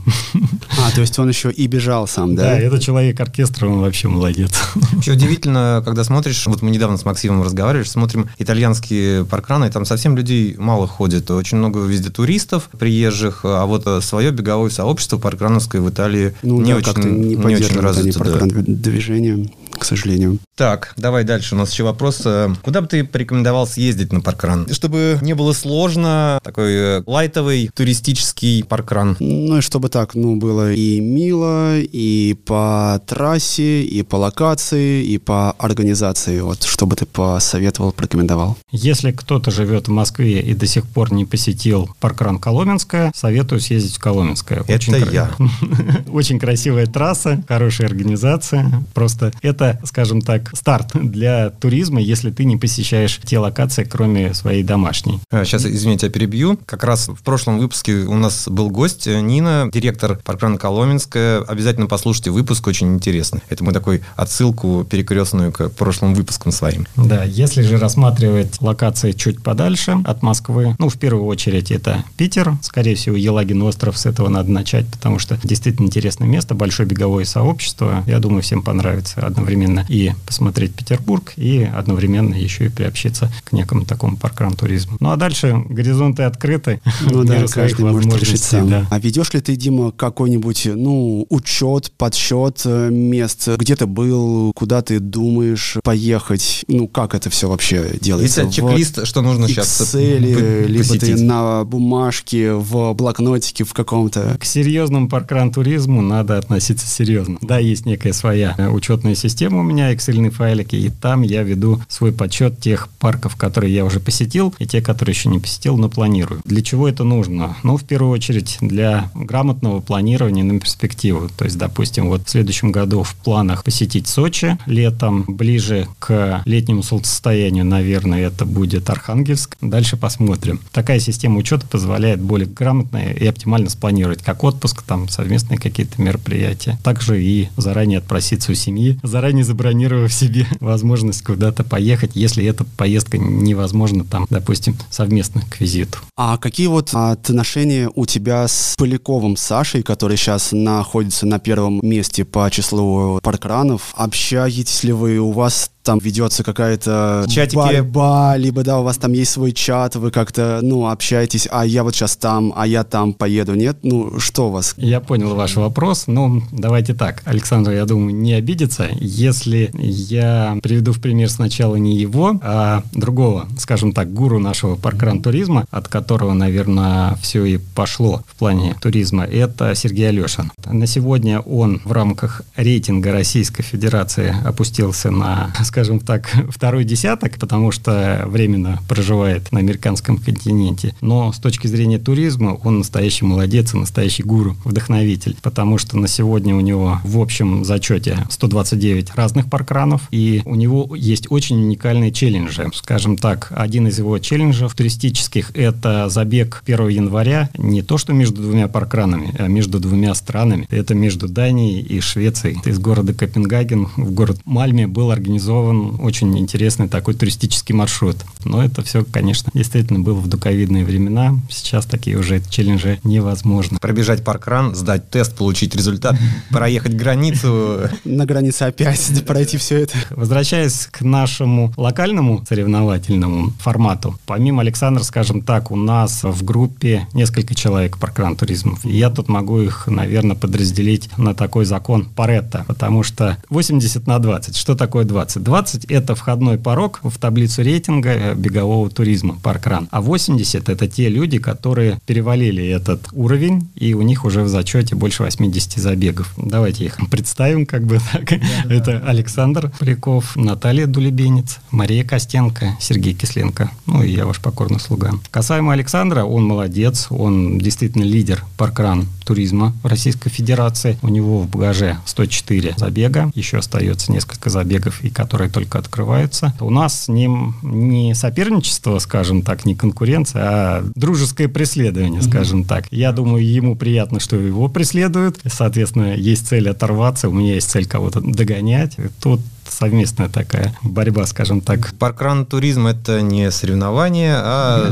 А, 0.79 0.91
то 0.91 1.01
есть 1.01 1.17
он 1.17 1.27
еще 1.27 1.49
и 1.49 1.65
бежал 1.67 2.07
сам, 2.07 2.35
да? 2.35 2.43
Да, 2.43 2.59
это 2.59 2.79
человек 2.79 3.19
оркестра, 3.19 3.67
он 3.67 3.81
вообще 3.81 4.07
молодец. 4.07 4.51
Еще 4.99 5.13
удивительно, 5.13 5.81
когда 5.83 6.03
смотришь, 6.03 6.45
вот 6.45 6.61
мы 6.61 6.69
недавно 6.71 6.97
с 6.97 7.05
Максимом 7.05 7.41
разговаривали, 7.41 7.85
смотрим 7.85 8.29
итальянские 8.37 9.25
паркраны, 9.25 9.65
там 9.77 9.85
совсем 9.85 10.17
людей 10.17 10.55
мало 10.57 10.87
ходит. 10.87 11.29
Очень 11.29 11.59
много 11.59 11.81
везде 11.81 12.09
туристов, 12.09 12.69
приезжих, 12.79 13.41
а 13.43 13.65
вот 13.67 13.83
э, 13.85 14.01
свое 14.01 14.31
беговое 14.31 14.71
сообщество 14.71 15.19
паркрановское 15.19 15.81
в 15.83 15.89
Италии 15.91 16.33
ну, 16.41 16.59
не, 16.59 16.71
да, 16.71 16.77
очень, 16.77 17.03
не, 17.03 17.35
не 17.35 17.55
очень 17.55 17.79
развито. 17.79 18.23
Да. 18.23 18.47
движение 18.65 19.47
к 19.77 19.85
сожалению. 19.85 20.39
Так, 20.55 20.93
давай 20.97 21.23
дальше. 21.23 21.55
У 21.55 21.57
нас 21.57 21.71
еще 21.71 21.83
вопрос. 21.83 22.21
Э, 22.25 22.49
куда 22.63 22.81
бы 22.81 22.87
ты 22.87 23.03
порекомендовал 23.03 23.67
съездить 23.67 24.11
на 24.11 24.21
паркран? 24.21 24.67
Чтобы 24.71 25.19
не 25.21 25.35
было 25.35 25.53
сложно, 25.53 26.39
такой 26.43 26.73
э, 26.73 27.03
лайтовый 27.05 27.69
туристический 27.75 28.63
паркран. 28.63 29.15
Ну 29.19 29.57
и 29.57 29.61
чтобы 29.61 29.89
так, 29.89 30.15
ну, 30.15 30.37
было 30.37 30.73
и 30.73 30.99
мило, 30.99 31.77
и 31.77 32.35
по 32.45 33.01
трассе, 33.05 33.83
и 33.83 34.01
по 34.01 34.15
локации, 34.15 35.05
и 35.05 35.17
по 35.17 35.51
организации. 35.51 36.39
Вот 36.39 36.63
что 36.63 36.87
бы 36.87 36.95
ты 36.95 37.05
посоветовал, 37.05 37.91
порекомендовал? 37.91 38.57
Если 38.71 39.11
кто-то 39.11 39.51
живет 39.51 39.87
в 39.87 39.91
Москве 39.91 40.41
и 40.41 40.53
до 40.53 40.65
сих 40.65 40.87
пор 40.87 41.13
не 41.13 41.25
посетил 41.25 41.89
паркран 41.99 42.39
Коломенское, 42.39 43.11
советую 43.15 43.61
съездить 43.61 43.97
в 43.97 43.99
Коломенское. 43.99 44.63
Очень 44.67 44.95
это 44.95 45.11
я. 45.11 45.31
Очень 46.11 46.39
красивая 46.39 46.87
трасса, 46.87 47.43
хорошая 47.47 47.87
организация. 47.87 48.83
Просто 48.93 49.31
это 49.41 49.66
это, 49.67 49.85
скажем 49.85 50.21
так, 50.21 50.51
старт 50.55 50.91
для 50.93 51.49
туризма, 51.49 51.99
если 52.01 52.31
ты 52.31 52.45
не 52.45 52.57
посещаешь 52.57 53.19
те 53.23 53.39
локации, 53.39 53.83
кроме 53.83 54.33
своей 54.33 54.63
домашней. 54.63 55.19
Сейчас, 55.31 55.65
а, 55.65 55.69
извините, 55.69 56.07
я 56.07 56.11
перебью. 56.11 56.57
Как 56.65 56.83
раз 56.83 57.07
в 57.07 57.21
прошлом 57.23 57.59
выпуске 57.59 57.93
у 57.93 58.15
нас 58.15 58.47
был 58.47 58.69
гость 58.69 59.07
э, 59.07 59.19
Нина, 59.19 59.69
директор 59.71 60.19
паркрана 60.23 60.57
Коломенская. 60.57 61.41
Обязательно 61.41 61.87
послушайте 61.87 62.31
выпуск, 62.31 62.67
очень 62.67 62.93
интересный. 62.93 63.41
Это 63.49 63.63
мы 63.63 63.73
такой 63.73 64.01
отсылку 64.15 64.85
перекрестную 64.89 65.51
к 65.51 65.69
прошлым 65.69 66.13
выпускам 66.13 66.51
своим. 66.51 66.87
Да, 66.95 67.23
если 67.23 67.61
же 67.61 67.77
рассматривать 67.77 68.61
локации 68.61 69.11
чуть 69.11 69.43
подальше 69.43 69.97
от 70.05 70.21
Москвы, 70.23 70.75
ну, 70.79 70.89
в 70.89 70.97
первую 70.97 71.25
очередь 71.25 71.71
это 71.71 72.03
Питер, 72.15 72.53
скорее 72.61 72.95
всего, 72.95 73.15
Елагин 73.15 73.61
остров, 73.63 73.97
с 73.97 74.05
этого 74.05 74.29
надо 74.29 74.51
начать, 74.51 74.87
потому 74.87 75.19
что 75.19 75.37
действительно 75.43 75.85
интересное 75.85 76.27
место, 76.27 76.55
большое 76.55 76.87
беговое 76.87 77.25
сообщество. 77.25 78.03
Я 78.07 78.19
думаю, 78.19 78.41
всем 78.41 78.61
понравится 78.61 79.25
одновременно 79.25 79.56
одновременно 79.57 79.85
и 79.89 80.11
посмотреть 80.25 80.73
Петербург, 80.73 81.33
и 81.35 81.63
одновременно 81.63 82.35
еще 82.35 82.65
и 82.65 82.69
приобщиться 82.69 83.31
к 83.43 83.51
некому 83.51 83.85
такому 83.85 84.17
паркран-туризму. 84.17 84.97
Ну 84.99 85.11
а 85.11 85.15
дальше 85.15 85.55
горизонты 85.69 86.23
открыты. 86.23 86.81
Ну 87.01 87.23
да, 87.23 87.45
каждый 87.47 87.85
может 87.85 88.15
решить 88.15 88.43
сам. 88.43 88.69
Да. 88.69 88.87
А 88.89 88.99
ведешь 88.99 89.33
ли 89.33 89.41
ты, 89.41 89.55
Дима, 89.55 89.91
какой-нибудь, 89.91 90.69
ну, 90.75 91.25
учет, 91.29 91.91
подсчет 91.97 92.61
э, 92.65 92.89
мест, 92.91 93.47
где 93.57 93.75
ты 93.75 93.85
был, 93.85 94.51
куда 94.53 94.81
ты 94.81 94.99
думаешь 94.99 95.77
поехать? 95.83 96.65
Ну, 96.67 96.87
как 96.87 97.15
это 97.15 97.29
все 97.29 97.49
вообще 97.49 97.93
делается? 97.99 98.43
Есть 98.43 98.55
чек-лист, 98.55 99.05
что 99.05 99.21
нужно 99.21 99.45
Excel, 99.45 99.63
сейчас 99.63 99.93
либо 99.93 100.99
ты 100.99 101.15
на 101.15 101.63
бумажке, 101.63 102.53
в 102.53 102.93
блокнотике 102.93 103.63
в 103.63 103.73
каком-то? 103.73 104.37
К 104.39 104.45
серьезному 104.45 105.09
паркран-туризму 105.09 106.01
надо 106.01 106.37
относиться 106.37 106.87
серьезно. 106.87 107.37
Да, 107.41 107.57
есть 107.59 107.85
некая 107.85 108.13
своя 108.13 108.55
учетная 108.71 109.15
система, 109.15 109.46
система 109.47 109.61
у 109.61 109.63
меня, 109.63 109.93
Excel 109.93 110.29
файлики, 110.29 110.75
и 110.75 110.89
там 110.89 111.21
я 111.21 111.41
веду 111.41 111.81
свой 111.87 112.11
подсчет 112.11 112.59
тех 112.59 112.89
парков, 112.99 113.37
которые 113.37 113.73
я 113.73 113.85
уже 113.85 114.01
посетил, 114.01 114.53
и 114.59 114.65
те, 114.65 114.81
которые 114.81 115.13
еще 115.13 115.29
не 115.29 115.39
посетил, 115.39 115.77
но 115.77 115.87
планирую. 115.87 116.41
Для 116.43 116.61
чего 116.61 116.85
это 116.89 117.05
нужно? 117.05 117.55
Ну, 117.63 117.77
в 117.77 117.85
первую 117.85 118.11
очередь, 118.11 118.57
для 118.59 119.09
грамотного 119.15 119.79
планирования 119.79 120.43
на 120.43 120.59
перспективу. 120.59 121.29
То 121.37 121.45
есть, 121.45 121.57
допустим, 121.57 122.09
вот 122.09 122.27
в 122.27 122.29
следующем 122.29 122.73
году 122.73 123.03
в 123.03 123.15
планах 123.15 123.63
посетить 123.63 124.07
Сочи 124.07 124.57
летом, 124.65 125.23
ближе 125.23 125.87
к 125.99 126.41
летнему 126.43 126.83
солнцестоянию, 126.83 127.63
наверное, 127.63 128.27
это 128.27 128.45
будет 128.45 128.89
Архангельск. 128.89 129.55
Дальше 129.61 129.95
посмотрим. 129.95 130.59
Такая 130.73 130.99
система 130.99 131.37
учета 131.37 131.65
позволяет 131.67 132.19
более 132.19 132.49
грамотно 132.49 132.97
и 132.97 133.25
оптимально 133.25 133.69
спланировать 133.69 134.23
как 134.23 134.43
отпуск, 134.43 134.81
там 134.81 135.07
совместные 135.07 135.57
какие-то 135.57 136.01
мероприятия, 136.01 136.77
также 136.83 137.23
и 137.23 137.47
заранее 137.55 137.99
отпроситься 137.99 138.51
у 138.51 138.55
семьи, 138.55 138.99
заранее 139.03 139.36
забронировав 139.43 140.13
себе 140.13 140.47
возможность 140.59 141.23
куда-то 141.23 141.63
поехать, 141.63 142.11
если 142.15 142.45
эта 142.45 142.63
поездка 142.63 143.17
невозможна 143.17 144.03
там, 144.03 144.27
допустим, 144.29 144.75
совместно 144.89 145.41
к 145.49 145.59
визиту. 145.59 145.99
А 146.15 146.37
какие 146.37 146.67
вот 146.67 146.89
отношения 146.93 147.89
у 147.93 148.05
тебя 148.05 148.47
с 148.47 148.75
Поляковым 148.77 149.37
Сашей, 149.37 149.83
который 149.83 150.17
сейчас 150.17 150.49
находится 150.51 151.25
на 151.25 151.39
первом 151.39 151.79
месте 151.83 152.25
по 152.25 152.49
числу 152.51 153.19
паркранов? 153.21 153.93
Общаетесь 153.95 154.83
ли 154.83 154.91
вы? 154.91 155.19
У 155.19 155.31
вас 155.31 155.71
там 155.87 155.99
ведется 155.99 156.43
какая-то 156.43 157.25
Чатики. 157.29 157.55
борьба, 157.55 158.35
либо, 158.35 158.61
да, 158.61 158.81
у 158.81 158.83
вас 158.83 158.97
там 158.97 159.13
есть 159.13 159.31
свой 159.31 159.53
чат, 159.53 159.95
вы 159.95 160.11
как-то, 160.11 160.59
ну, 160.61 160.89
общаетесь, 160.89 161.47
а 161.49 161.65
я 161.65 161.83
вот 161.83 161.95
сейчас 161.95 162.17
там, 162.17 162.51
а 162.57 162.67
я 162.67 162.83
там 162.83 163.13
поеду, 163.13 163.55
нет? 163.55 163.77
Ну, 163.83 164.19
что 164.19 164.49
у 164.49 164.51
вас? 164.51 164.73
Я 164.75 164.99
понял 164.99 165.33
ваш 165.33 165.55
вопрос, 165.55 166.07
ну, 166.07 166.43
давайте 166.51 166.93
так. 166.93 167.21
Александр, 167.23 167.71
я 167.71 167.85
думаю, 167.85 168.13
не 168.13 168.33
обидится, 168.33 168.89
если 168.99 169.71
я 169.79 170.57
приведу 170.61 170.91
в 170.91 170.99
пример 170.99 171.29
сначала 171.29 171.77
не 171.77 171.95
его, 171.95 172.37
а 172.43 172.83
другого, 172.91 173.47
скажем 173.57 173.93
так, 173.93 174.13
гуру 174.13 174.39
нашего 174.39 174.75
паркран 174.75 175.21
туризма, 175.21 175.63
от 175.71 175.87
которого, 175.87 176.33
наверное, 176.33 177.15
все 177.21 177.45
и 177.45 177.57
пошло 177.57 178.23
в 178.27 178.35
плане 178.35 178.75
туризма, 178.81 179.23
это 179.23 179.73
Сергей 179.73 180.09
Алешин. 180.09 180.51
На 180.65 180.85
сегодня 180.85 181.39
он 181.39 181.79
в 181.85 181.93
рамках 181.93 182.41
рейтинга 182.57 183.13
Российской 183.13 183.63
Федерации 183.63 184.35
опустился 184.43 185.11
на, 185.11 185.53
скажем 185.63 185.76
так, 186.05 186.29
второй 186.49 186.83
десяток, 186.83 187.37
потому 187.37 187.71
что 187.71 188.23
временно 188.27 188.79
проживает 188.87 189.51
на 189.51 189.59
американском 189.59 190.17
континенте. 190.17 190.95
Но 191.01 191.31
с 191.31 191.37
точки 191.37 191.67
зрения 191.67 191.99
туризма 191.99 192.57
он 192.63 192.79
настоящий 192.79 193.25
молодец 193.25 193.73
и 193.73 193.77
настоящий 193.77 194.23
гуру, 194.23 194.55
вдохновитель, 194.63 195.35
потому 195.41 195.77
что 195.77 195.97
на 195.97 196.07
сегодня 196.07 196.55
у 196.55 196.61
него 196.61 196.99
в 197.03 197.19
общем 197.19 197.63
зачете 197.63 198.17
129 198.29 199.15
разных 199.15 199.49
паркранов, 199.49 200.07
и 200.11 200.41
у 200.45 200.55
него 200.55 200.95
есть 200.95 201.27
очень 201.29 201.57
уникальные 201.57 202.11
челленджи. 202.11 202.69
Скажем 202.73 203.17
так, 203.17 203.51
один 203.55 203.87
из 203.87 203.97
его 203.99 204.17
челленджев 204.19 204.73
туристических– 204.73 205.51
это 205.53 206.09
забег 206.09 206.63
1 206.65 206.87
января 206.89 207.49
не 207.57 207.81
то, 207.81 207.97
что 207.97 208.13
между 208.13 208.41
двумя 208.41 208.67
паркранами, 208.67 209.33
а 209.37 209.47
между 209.47 209.79
двумя 209.79 210.13
странами. 210.15 210.67
Это 210.69 210.95
между 210.95 211.27
Данией 211.27 211.81
и 211.81 211.99
Швецией. 211.99 212.57
Из 212.65 212.79
города 212.79 213.13
Копенгаген 213.13 213.87
в 213.95 214.11
город 214.11 214.39
Мальме 214.45 214.87
был 214.87 215.11
организован 215.11 215.66
организован 215.67 216.05
очень 216.05 216.37
интересный 216.37 216.87
такой 216.87 217.13
туристический 217.13 217.73
маршрут. 217.73 218.17
Но 218.43 218.63
это 218.63 218.81
все, 218.83 219.03
конечно, 219.03 219.51
действительно 219.53 219.99
было 219.99 220.19
в 220.19 220.27
дуковидные 220.27 220.85
времена. 220.85 221.35
Сейчас 221.49 221.85
такие 221.85 222.17
уже 222.17 222.41
челленджи 222.49 222.99
невозможно. 223.03 223.77
Пробежать 223.79 224.23
паркран, 224.23 224.75
сдать 224.75 225.09
тест, 225.09 225.35
получить 225.35 225.75
результат, 225.75 226.15
проехать 226.49 226.93
границу. 226.93 227.89
На 228.03 228.25
границе 228.25 228.63
опять 228.63 229.25
пройти 229.25 229.57
все 229.57 229.81
это. 229.83 229.95
Возвращаясь 230.11 230.87
к 230.91 231.01
нашему 231.01 231.73
локальному 231.77 232.43
соревновательному 232.47 233.51
формату, 233.59 234.17
помимо 234.25 234.61
Александра, 234.61 235.03
скажем 235.03 235.41
так, 235.41 235.71
у 235.71 235.75
нас 235.75 236.23
в 236.23 236.43
группе 236.43 237.07
несколько 237.13 237.55
человек 237.55 237.97
паркран 237.97 238.35
туризмов. 238.35 238.85
И 238.85 238.95
я 238.97 239.09
тут 239.09 239.27
могу 239.27 239.59
их, 239.61 239.87
наверное, 239.87 240.35
подразделить 240.35 241.09
на 241.17 241.33
такой 241.33 241.65
закон 241.65 242.05
Паретта, 242.05 242.65
потому 242.67 243.03
что 243.03 243.37
80 243.49 244.07
на 244.07 244.19
20. 244.19 244.55
Что 244.55 244.75
такое 244.75 245.05
20? 245.05 245.43
20– 245.43 245.56
это 245.87 246.15
входной 246.15 246.57
порог 246.57 246.99
в 247.03 247.17
таблицу 247.17 247.63
рейтинга 247.63 248.09
э, 248.09 248.35
бегового 248.35 248.89
туризма 248.89 249.37
паркран. 249.41 249.87
А 249.91 250.01
80– 250.01 250.69
это 250.69 250.87
те 250.87 251.09
люди, 251.09 251.39
которые 251.39 251.99
перевалили 252.05 252.65
этот 252.67 253.07
уровень, 253.13 253.67
и 253.75 253.93
у 253.93 254.01
них 254.01 254.25
уже 254.25 254.43
в 254.43 254.47
зачете 254.47 254.95
больше 254.95 255.23
80 255.23 255.73
забегов. 255.73 256.33
Давайте 256.37 256.85
их 256.85 256.97
представим 257.09 257.65
как 257.65 257.85
бы 257.85 257.99
так. 258.11 258.31
это 258.69 258.99
Александр 259.05 259.71
Поляков, 259.79 260.35
Наталья 260.35 260.87
Дулебенец, 260.87 261.59
Мария 261.71 262.03
Костенко, 262.03 262.77
Сергей 262.79 263.13
Кисленко. 263.13 263.71
Ну 263.85 264.03
и 264.03 264.11
я 264.11 264.25
ваш 264.25 264.39
покорный 264.39 264.79
слуга. 264.79 265.11
Касаемо 265.31 265.73
Александра, 265.73 266.23
он 266.23 266.45
молодец, 266.45 267.07
он 267.09 267.59
действительно 267.59 268.03
лидер 268.03 268.43
паркран 268.57 269.07
туризма 269.25 269.73
в 269.83 269.87
Российской 269.87 270.29
Федерации. 270.29 270.97
У 271.01 271.09
него 271.09 271.41
в 271.41 271.49
багаже 271.49 271.97
104 272.05 272.75
забега, 272.77 273.31
еще 273.35 273.57
остается 273.57 274.11
несколько 274.11 274.49
забегов, 274.49 275.03
и 275.03 275.09
которые 275.09 275.36
которые 275.37 275.51
только 275.51 275.77
открываются. 275.77 276.53
У 276.59 276.71
нас 276.71 277.03
с 277.03 277.07
ним 277.09 277.55
не 277.61 278.15
соперничество, 278.15 278.97
скажем 278.97 279.43
так, 279.43 279.65
не 279.65 279.75
конкуренция, 279.75 280.41
а 280.43 280.83
дружеское 280.95 281.47
преследование, 281.47 282.23
скажем 282.23 282.63
так. 282.63 282.87
Я 282.89 283.11
думаю, 283.11 283.47
ему 283.47 283.75
приятно, 283.75 284.19
что 284.19 284.35
его 284.35 284.67
преследуют. 284.67 285.39
Соответственно, 285.45 286.15
есть 286.15 286.47
цель 286.47 286.67
оторваться, 286.67 287.29
у 287.29 287.33
меня 287.33 287.53
есть 287.53 287.69
цель 287.69 287.85
кого-то 287.85 288.19
догонять. 288.21 288.97
Тут 289.21 289.41
совместная 289.69 290.29
такая 290.29 290.75
борьба, 290.83 291.25
скажем 291.25 291.61
так. 291.61 291.93
Паркран 291.99 292.45
туризм– 292.45 292.87
это 292.87 293.21
не 293.21 293.51
соревнование, 293.51 294.35
а 294.37 294.91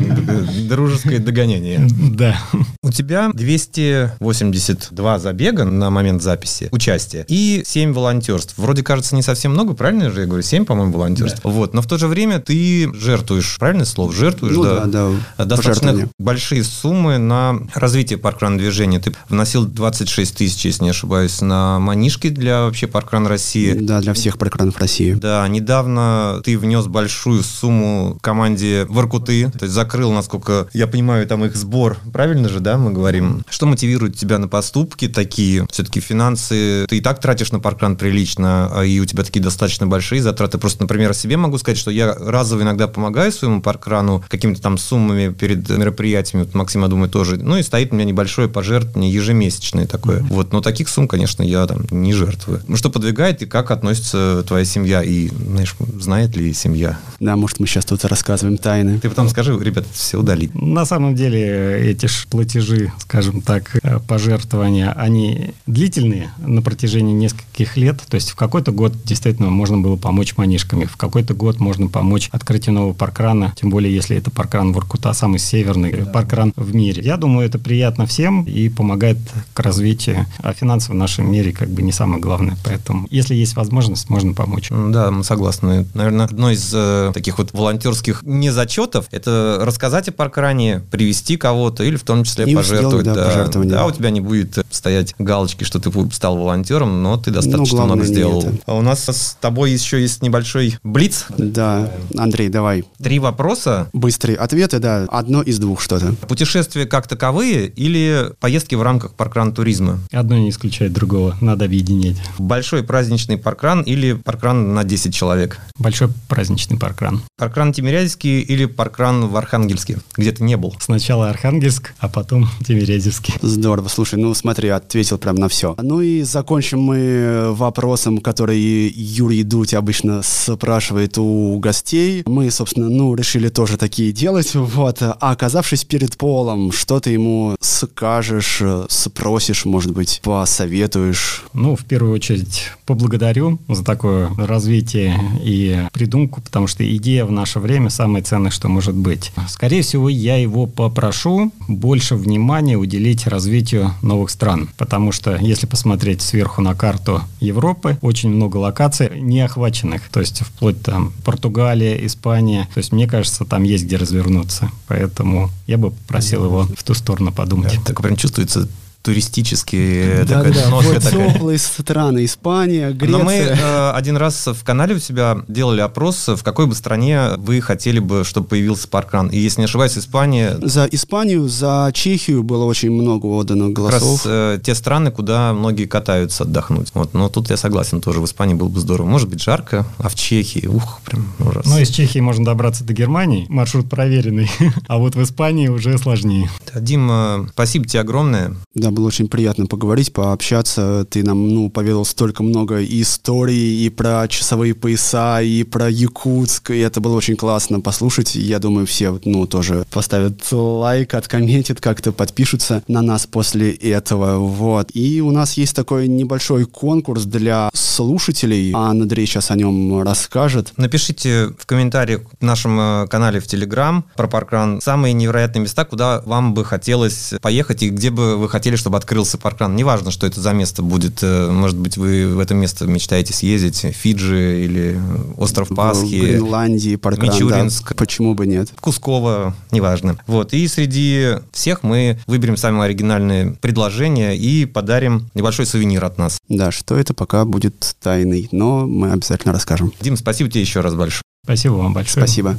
дружеское 0.67 1.19
догоняние. 1.19 1.88
Да. 2.15 2.38
У 2.81 2.91
тебя 2.91 3.29
282 3.33 5.19
забега 5.19 5.65
на 5.65 5.89
момент 5.89 6.21
записи, 6.21 6.69
участия, 6.71 7.25
и 7.27 7.61
7 7.65 7.93
волонтерств. 7.93 8.53
Вроде 8.57 8.83
кажется 8.83 9.15
не 9.15 9.21
совсем 9.21 9.51
много, 9.51 9.73
правильно 9.73 10.09
же 10.11 10.21
я 10.21 10.27
говорю? 10.27 10.43
7, 10.43 10.65
по-моему, 10.65 10.93
волонтерств. 10.93 11.41
Да. 11.43 11.49
Вот, 11.49 11.73
но 11.73 11.81
в 11.81 11.88
то 11.88 11.97
же 11.97 12.07
время 12.07 12.39
ты 12.39 12.91
жертвуешь, 12.93 13.57
правильное 13.59 13.85
слово? 13.85 14.13
Жертвуешь, 14.13 14.55
ну, 14.55 14.63
да, 14.63 14.85
да, 14.85 15.11
да, 15.38 15.45
достаточно 15.45 16.09
большие 16.19 16.63
суммы 16.63 17.17
на 17.17 17.59
развитие 17.73 18.17
паркран 18.17 18.57
движения. 18.57 18.99
Ты 18.99 19.13
вносил 19.29 19.65
26 19.65 20.38
тысяч, 20.38 20.65
если 20.65 20.83
не 20.83 20.89
ошибаюсь, 20.91 21.41
на 21.41 21.79
манишки 21.79 22.29
для 22.29 22.63
вообще 22.63 22.88
паркран 22.88 23.27
России. 23.27 23.73
Да, 23.73 24.01
для 24.01 24.13
всех 24.13 24.38
паркран 24.38 24.64
в 24.71 24.78
России. 24.78 25.13
Да, 25.13 25.47
недавно 25.47 26.41
ты 26.43 26.58
внес 26.58 26.88
большую 26.88 27.43
сумму 27.43 28.17
команде 28.21 28.86
Воркуты, 28.89 29.51
то 29.51 29.65
есть 29.65 29.73
закрыл, 29.73 30.12
насколько 30.12 30.67
я 30.73 30.88
понимаю, 30.88 31.28
там 31.28 31.43
их 31.45 31.56
сбор. 31.56 31.97
Правильно 32.12 32.49
же, 32.49 32.60
да, 32.60 32.78
мы 32.78 32.91
говорим? 32.91 33.43
Что 33.49 33.65
мотивирует 33.65 34.17
тебя 34.17 34.39
на 34.39 34.47
поступки 34.47 35.08
такие? 35.08 35.65
Все-таки 35.71 35.99
финансы 35.99 36.86
ты 36.88 36.97
и 36.97 37.01
так 37.01 37.19
тратишь 37.19 37.51
на 37.51 37.60
паркран 37.60 37.95
прилично, 37.95 38.71
а 38.73 38.84
и 38.84 38.99
у 38.99 39.06
тебя 39.06 39.23
такие 39.23 39.41
достаточно 39.41 39.88
большие 39.88 40.21
затраты. 40.21 40.58
Просто, 40.58 40.84
например, 40.84 41.12
о 41.12 41.13
себе 41.13 41.38
могу 41.38 41.58
сказать, 41.58 41.78
что 41.78 41.91
я 41.91 42.13
разово 42.13 42.62
иногда 42.62 42.88
помогаю 42.88 43.32
своему 43.32 43.62
паркрану 43.62 44.23
какими-то 44.30 44.62
там 44.62 44.78
суммами 44.78 45.34
перед 45.34 45.69
мероприятиями. 45.69 46.43
Вот 46.43 46.54
Максим, 46.54 46.84
я 46.84 46.88
думаю, 46.88 47.10
тоже. 47.10 47.38
Ну 47.38 47.58
и 47.58 47.63
стоит 47.63 47.91
у 47.91 47.95
меня 47.95 48.06
небольшое 48.06 48.47
пожертвование 48.47 49.12
ежемесячное 49.12 49.88
такое. 49.88 50.19
Mm-hmm. 50.19 50.28
Вот, 50.30 50.54
но 50.54 50.62
таких 50.62 50.89
сумм, 50.89 51.08
конечно, 51.08 51.43
я 51.43 51.65
там 51.67 51.86
не 51.91 52.13
жертвую. 52.13 52.62
Ну 52.67 52.78
что 52.78 52.89
подвигает 52.89 53.41
и 53.41 53.45
как 53.45 53.71
относится 53.71 54.43
твоя 54.47 54.55
семья 54.63 55.04
и, 55.04 55.28
знаешь, 55.28 55.76
знает 56.00 56.38
ли 56.38 56.54
семья? 56.54 56.98
Да, 57.20 57.36
может, 57.36 57.60
мы 57.60 57.68
сейчас 57.68 57.86
тут 57.86 58.06
рассказываем 58.06 58.58
тайны. 58.58 59.00
Ты 59.00 59.10
потом 59.10 59.28
скажи, 59.28 59.58
ребят, 59.60 59.86
все 59.91 60.20
удали. 60.20 60.50
На 60.54 60.86
самом 60.86 61.15
деле 61.15 61.91
эти 61.91 62.06
ж 62.06 62.28
платежи, 62.30 62.94
скажем 63.00 63.41
так, 63.41 63.78
э, 63.84 64.00
пожертвования, 64.08 64.91
они 64.94 65.52
длительные 65.65 66.30
на 66.38 66.62
протяжении 66.62 67.13
нескольких 67.13 67.76
лет. 67.78 68.02
То 68.08 68.15
есть 68.15 68.30
в 68.32 68.36
какой-то 68.36 68.72
год 68.72 68.94
действительно 69.04 69.50
можно 69.50 69.78
было 69.78 69.96
помочь 69.98 70.38
манишками, 70.38 70.86
в 70.86 70.96
какой-то 70.96 71.34
год 71.34 71.60
можно 71.60 71.88
помочь 71.88 72.30
открытию 72.32 72.76
нового 72.76 72.94
паркрана, 72.94 73.54
тем 73.60 73.70
более 73.70 73.94
если 73.94 74.15
это 74.15 74.32
паркран 74.32 74.72
Воркута, 74.72 75.13
самый 75.13 75.39
северный 75.39 75.91
да. 75.91 76.06
паркран 76.06 76.54
в 76.56 76.76
мире. 76.76 77.02
Я 77.04 77.18
думаю, 77.18 77.48
это 77.48 77.60
приятно 77.60 78.06
всем 78.06 78.44
и 78.44 78.70
помогает 78.70 79.18
к 79.54 79.60
развитию. 79.60 80.26
А 80.39 80.54
финансы 80.54 80.91
в 80.91 80.96
нашем 80.96 81.32
мире 81.32 81.52
как 81.52 81.70
бы 81.70 81.82
не 81.82 81.91
самое 81.91 82.22
главное. 82.22 82.58
Поэтому, 82.63 83.08
если 83.10 83.36
есть 83.36 83.56
возможность, 83.56 84.10
можно 84.10 84.34
помочь 84.34 84.44
помочь. 84.45 84.69
Да, 84.69 85.12
мы 85.12 85.23
согласны. 85.23 85.86
Наверное, 85.93 86.25
одно 86.25 86.51
из 86.51 86.71
э, 86.73 87.12
таких 87.13 87.38
вот 87.38 87.51
волонтерских 87.53 88.21
незачетов– 88.23 89.08
это 89.12 89.60
рассказать 89.62 90.10
о 90.10 90.12
паркране, 90.12 90.81
привести 90.91 91.38
кого-то 91.38 91.84
или 91.84 91.95
в 91.95 92.03
том 92.03 92.23
числе 92.23 92.45
и 92.45 92.55
пожертвовать. 92.55 93.05
Сделать, 93.05 93.51
да, 93.51 93.63
да, 93.63 93.63
да, 93.63 93.86
у 93.86 93.91
тебя 93.91 94.10
не 94.10 94.21
будет 94.21 94.65
стоять 94.69 95.15
галочки, 95.19 95.63
что 95.63 95.79
ты 95.79 95.91
стал 96.12 96.38
волонтером, 96.38 97.01
но 97.01 97.17
ты 97.17 97.31
достаточно 97.31 97.79
но 97.79 97.86
много 97.86 98.05
сделал. 98.05 98.45
А 98.65 98.75
у 98.75 98.81
нас 98.81 99.05
с 99.05 99.38
тобой 99.39 99.71
еще 99.71 100.01
есть 100.01 100.21
небольшой 100.21 100.77
блиц. 100.84 101.25
Да, 101.38 101.91
Андрей, 102.17 102.49
давай. 102.49 102.84
Три 103.01 103.19
вопроса. 103.19 103.89
Быстрые 103.93 104.38
ответы, 104.38 104.79
да. 104.79 105.05
Одно 105.10 105.41
из 105.41 105.60
двух 105.60 105.81
что-то. 105.81 106.13
Путешествия 106.27 106.86
как 106.86 107.08
таковые 107.08 107.67
или 107.67 108.31
поездки 108.39 108.75
в 108.75 108.81
рамках 108.81 109.13
паркран 109.13 109.53
туризма? 109.53 109.99
Одно 110.12 110.38
не 110.38 110.49
исключает 110.49 110.93
другого. 110.93 111.36
Надо 111.41 111.65
объединять. 111.65 112.17
Большой 112.38 112.84
праздничный 112.84 113.38
паркран 113.38 113.81
или 113.81 114.13
паркран 114.13 114.35
паркран 114.36 114.74
на 114.74 114.84
10 114.84 115.15
человек. 115.15 115.60
Большой 115.78 116.10
праздничный 116.28 116.78
паркран. 116.78 117.21
Паркран 117.38 117.71
Тимирязевский 117.71 118.41
или 118.41 118.65
паркран 118.65 119.28
в 119.28 119.38
Архангельске, 119.38 120.00
где 120.17 120.34
ты 120.34 120.43
не 120.43 120.58
был? 120.58 120.76
Сначала 120.82 121.30
Архангельск, 121.30 121.93
а 122.00 122.10
потом 122.10 122.50
Тимирязевский. 122.67 123.34
Здорово, 123.41 123.88
слушай, 123.88 124.19
ну 124.19 124.34
смотри, 124.34 124.67
ответил 124.67 125.17
прям 125.19 125.36
на 125.36 125.48
все. 125.48 125.76
Ну 125.82 126.02
и 126.02 126.24
закончим 126.24 126.82
мы 126.82 127.54
вопросом, 127.54 128.17
который 128.17 128.60
Юрий 128.60 129.43
Дудь 129.43 129.74
обычно 129.74 130.21
спрашивает 130.21 131.17
у 131.17 131.58
гостей. 131.60 132.24
Мы, 132.26 132.52
собственно, 132.52 132.89
ну, 132.89 133.15
решили 133.15 133.48
тоже 133.48 133.78
такие 133.78 134.12
делать, 134.12 134.54
вот. 134.54 135.02
А 135.02 135.15
оказавшись 135.19 135.86
перед 135.86 136.17
Полом, 136.17 136.74
что 136.74 137.00
ты 137.00 137.12
ему 137.12 137.56
скажешь, 137.62 138.62
спросишь, 138.89 139.63
может 139.63 139.93
быть, 139.93 140.19
посоветуешь? 140.24 141.43
Ну, 141.54 141.78
в 141.78 141.86
первую 141.86 142.13
очередь, 142.13 142.71
поблагодарю 142.86 143.60
за 143.69 143.84
такое 143.86 144.24
развитие 144.38 145.19
и 145.41 145.85
придумку, 145.93 146.41
потому 146.41 146.67
что 146.67 146.83
идея 146.95 147.25
в 147.25 147.31
наше 147.31 147.59
время 147.59 147.89
самое 147.89 148.23
ценное, 148.23 148.51
что 148.51 148.67
может 148.67 148.95
быть. 148.95 149.31
Скорее 149.47 149.81
всего, 149.81 150.09
я 150.09 150.38
его 150.38 150.65
попрошу 150.65 151.51
больше 151.67 152.15
внимания 152.15 152.77
уделить 152.77 153.27
развитию 153.27 153.93
новых 154.01 154.29
стран, 154.29 154.69
потому 154.77 155.11
что 155.11 155.35
если 155.35 155.65
посмотреть 155.65 156.21
сверху 156.21 156.61
на 156.61 156.75
карту 156.75 157.21
Европы, 157.39 157.97
очень 158.01 158.29
много 158.29 158.57
локаций 158.57 159.09
не 159.19 159.41
охваченных, 159.41 160.09
то 160.09 160.19
есть 160.19 160.41
вплоть 160.41 160.81
там 160.81 161.13
Португалия, 161.23 162.05
Испания, 162.05 162.67
то 162.73 162.79
есть 162.79 162.91
мне 162.91 163.07
кажется, 163.07 163.45
там 163.45 163.63
есть 163.63 163.85
где 163.85 163.97
развернуться, 163.97 164.69
поэтому 164.88 165.49
я 165.67 165.77
бы 165.77 165.91
попросил 165.91 166.45
его 166.45 166.63
в 166.63 166.83
ту 166.83 166.93
сторону 166.93 167.31
подумать. 167.31 167.75
Да, 167.75 167.81
так 167.85 168.01
прям 168.01 168.15
чувствуется 168.15 168.67
туристические 169.06 170.26
да, 170.26 170.41
такая 170.41 170.54
да, 170.54 170.70
нотка 170.70 170.94
вот 170.94 171.04
такая. 171.04 171.34
теплые 171.34 171.60
страны, 171.60 172.26
Испания, 172.26 172.89
Греция. 172.89 173.18
Но 173.20 173.24
мы 173.24 173.34
э, 173.34 173.91
один 173.91 174.18
раз 174.18 174.48
в 174.48 174.63
канале 174.63 174.96
у 174.96 175.00
себя 175.00 175.38
делали 175.48 175.82
опрос, 175.82 176.28
в 176.28 176.41
какой 176.41 176.65
бы 176.65 176.74
стране 176.74 177.34
вы 177.38 177.62
хотели 177.62 178.00
бы, 178.00 178.24
чтобы 178.24 178.48
появился 178.48 178.88
паркран. 178.88 179.28
И 179.28 179.38
если 179.38 179.62
не 179.62 179.65
ошибаюсь, 179.65 179.96
Испания... 179.96 180.58
За 180.60 180.86
Испанию, 180.86 181.48
за 181.48 181.91
Чехию 181.94 182.41
было 182.41 182.65
очень 182.65 182.89
много 182.89 183.28
отдано 183.28 183.70
голосов. 183.70 184.24
Как 184.24 184.32
раз 184.32 184.58
э, 184.58 184.60
те 184.63 184.74
страны, 184.74 185.12
куда 185.12 185.54
многие 185.54 185.86
катаются 185.86 186.44
отдохнуть. 186.44 186.89
Вот, 186.96 187.13
но 187.13 187.30
тут 187.30 187.52
я 187.52 187.58
согласен 187.58 188.02
тоже, 188.02 188.22
в 188.22 188.26
Испании 188.26 188.56
было 188.56 188.70
бы 188.70 188.80
здорово. 188.80 189.06
Может 189.06 189.30
быть, 189.30 189.41
жарко, 189.41 189.86
а 190.00 190.10
в 190.10 190.15
Чехии, 190.15 190.65
ух, 190.65 191.00
прям 191.06 191.28
ужас. 191.39 191.68
Ну, 191.68 191.78
из 191.78 191.89
Чехии 191.89 192.20
можно 192.20 192.44
добраться 192.44 192.84
до 192.84 192.94
Германии, 192.94 193.46
маршрут 193.50 193.88
проверенный, 193.88 194.50
а 194.88 194.98
вот 194.98 195.15
в 195.15 195.22
Испании 195.22 195.68
уже 195.68 195.96
сложнее. 196.00 196.50
Дима, 196.74 197.48
спасибо 197.54 197.86
тебе 197.86 198.00
огромное. 198.00 198.56
Да, 198.74 198.94
было 198.95 199.08
очень 199.08 199.27
приятно 199.27 199.67
поговорить, 199.67 200.12
пообщаться. 200.13 201.05
Ты 201.10 201.23
нам, 201.23 201.47
ну, 201.49 201.69
поведал 201.69 202.05
столько 202.05 202.41
много 202.41 202.84
историй 202.84 203.86
и 203.86 203.89
про 203.89 204.27
часовые 204.27 204.73
пояса, 204.73 205.41
и 205.41 205.63
про 205.63 205.89
Якутск, 205.89 206.71
и 206.71 206.79
это 206.79 207.01
было 207.01 207.15
очень 207.15 207.36
классно 207.36 207.81
послушать. 207.81 208.36
Я 208.36 208.60
думаю, 208.60 208.88
все, 208.88 209.19
ну, 209.25 209.45
тоже 209.45 209.86
поставят 209.91 210.41
лайк, 210.51 211.13
откомментят, 211.13 211.79
как-то 211.81 212.12
подпишутся 212.12 212.84
на 212.88 213.01
нас 213.01 213.27
после 213.27 213.71
этого, 213.71 214.39
вот. 214.39 214.89
И 214.93 215.21
у 215.21 215.31
нас 215.31 215.53
есть 215.53 215.75
такой 215.75 216.08
небольшой 216.08 216.65
конкурс 216.65 217.25
для 217.25 217.69
слушателей, 217.73 218.71
а 218.73 218.91
Андрей 218.91 219.25
сейчас 219.25 219.51
о 219.51 219.55
нем 219.55 220.01
расскажет. 220.01 220.73
Напишите 220.77 221.49
в 221.60 221.65
комментариях 221.65 222.21
в 222.39 222.43
нашем 222.43 222.79
э, 222.79 223.08
канале 223.08 223.39
в 223.39 223.47
Телеграм 223.47 224.05
про 224.15 224.27
паркран 224.27 224.79
самые 224.81 225.13
невероятные 225.13 225.63
места, 225.63 225.86
куда 225.86 226.21
вам 226.25 226.53
бы 226.53 226.63
хотелось 226.63 227.34
поехать 227.41 227.84
и 227.84 227.89
где 227.89 228.10
бы 228.10 228.38
вы 228.38 228.49
хотели, 228.49 228.75
чтобы 228.75 228.85
открылся 228.93 229.38
паркран. 229.38 229.76
Неважно, 229.76 230.12
что 230.12 230.28
это 230.28 230.41
за 230.41 230.54
место 230.54 230.84
будет. 230.84 231.19
Э, 231.24 231.50
может 231.50 231.78
быть, 231.78 231.98
вы 231.98 232.28
в 232.28 232.39
это 232.39 232.54
место 232.54 232.86
мечтаете 232.86 233.34
съездить. 233.34 233.78
Фиджи 233.95 234.63
или 234.65 235.00
остров 235.38 235.69
Пасхи. 235.69 236.19
В 236.19 236.24
Гренландии, 236.24 236.95
паркран, 236.95 237.34
Мичуринск. 237.34 237.89
Да. 237.89 237.95
Почему 237.95 238.36
бы 238.36 238.45
нет? 238.45 238.69
Кусково, 238.80 239.56
неважно. 239.71 240.17
Вот. 240.28 240.54
И 240.54 240.67
среди 240.67 241.38
всех 241.52 241.84
мы 241.84 242.19
выберем 242.28 242.58
самые 242.58 242.86
оригинальные 242.86 243.52
предложения 243.62 244.36
и 244.38 244.65
подарим 244.65 245.30
небольшой 245.34 245.65
сувенир 245.65 246.04
от 246.06 246.17
нас. 246.17 246.38
Да, 246.50 246.71
что 246.71 246.95
это 246.95 247.13
пока 247.13 247.45
будет 247.45 247.95
тайной, 248.02 248.50
но 248.52 248.86
мы 248.86 249.12
обязательно 249.12 249.54
расскажем. 249.54 249.91
Дим, 250.02 250.17
спасибо 250.17 250.50
тебе 250.50 250.62
еще 250.62 250.82
раз 250.82 250.93
большое. 250.93 251.24
Спасибо 251.43 251.74
вам 251.74 251.93
большое. 251.93 252.26
Спасибо. 252.26 252.58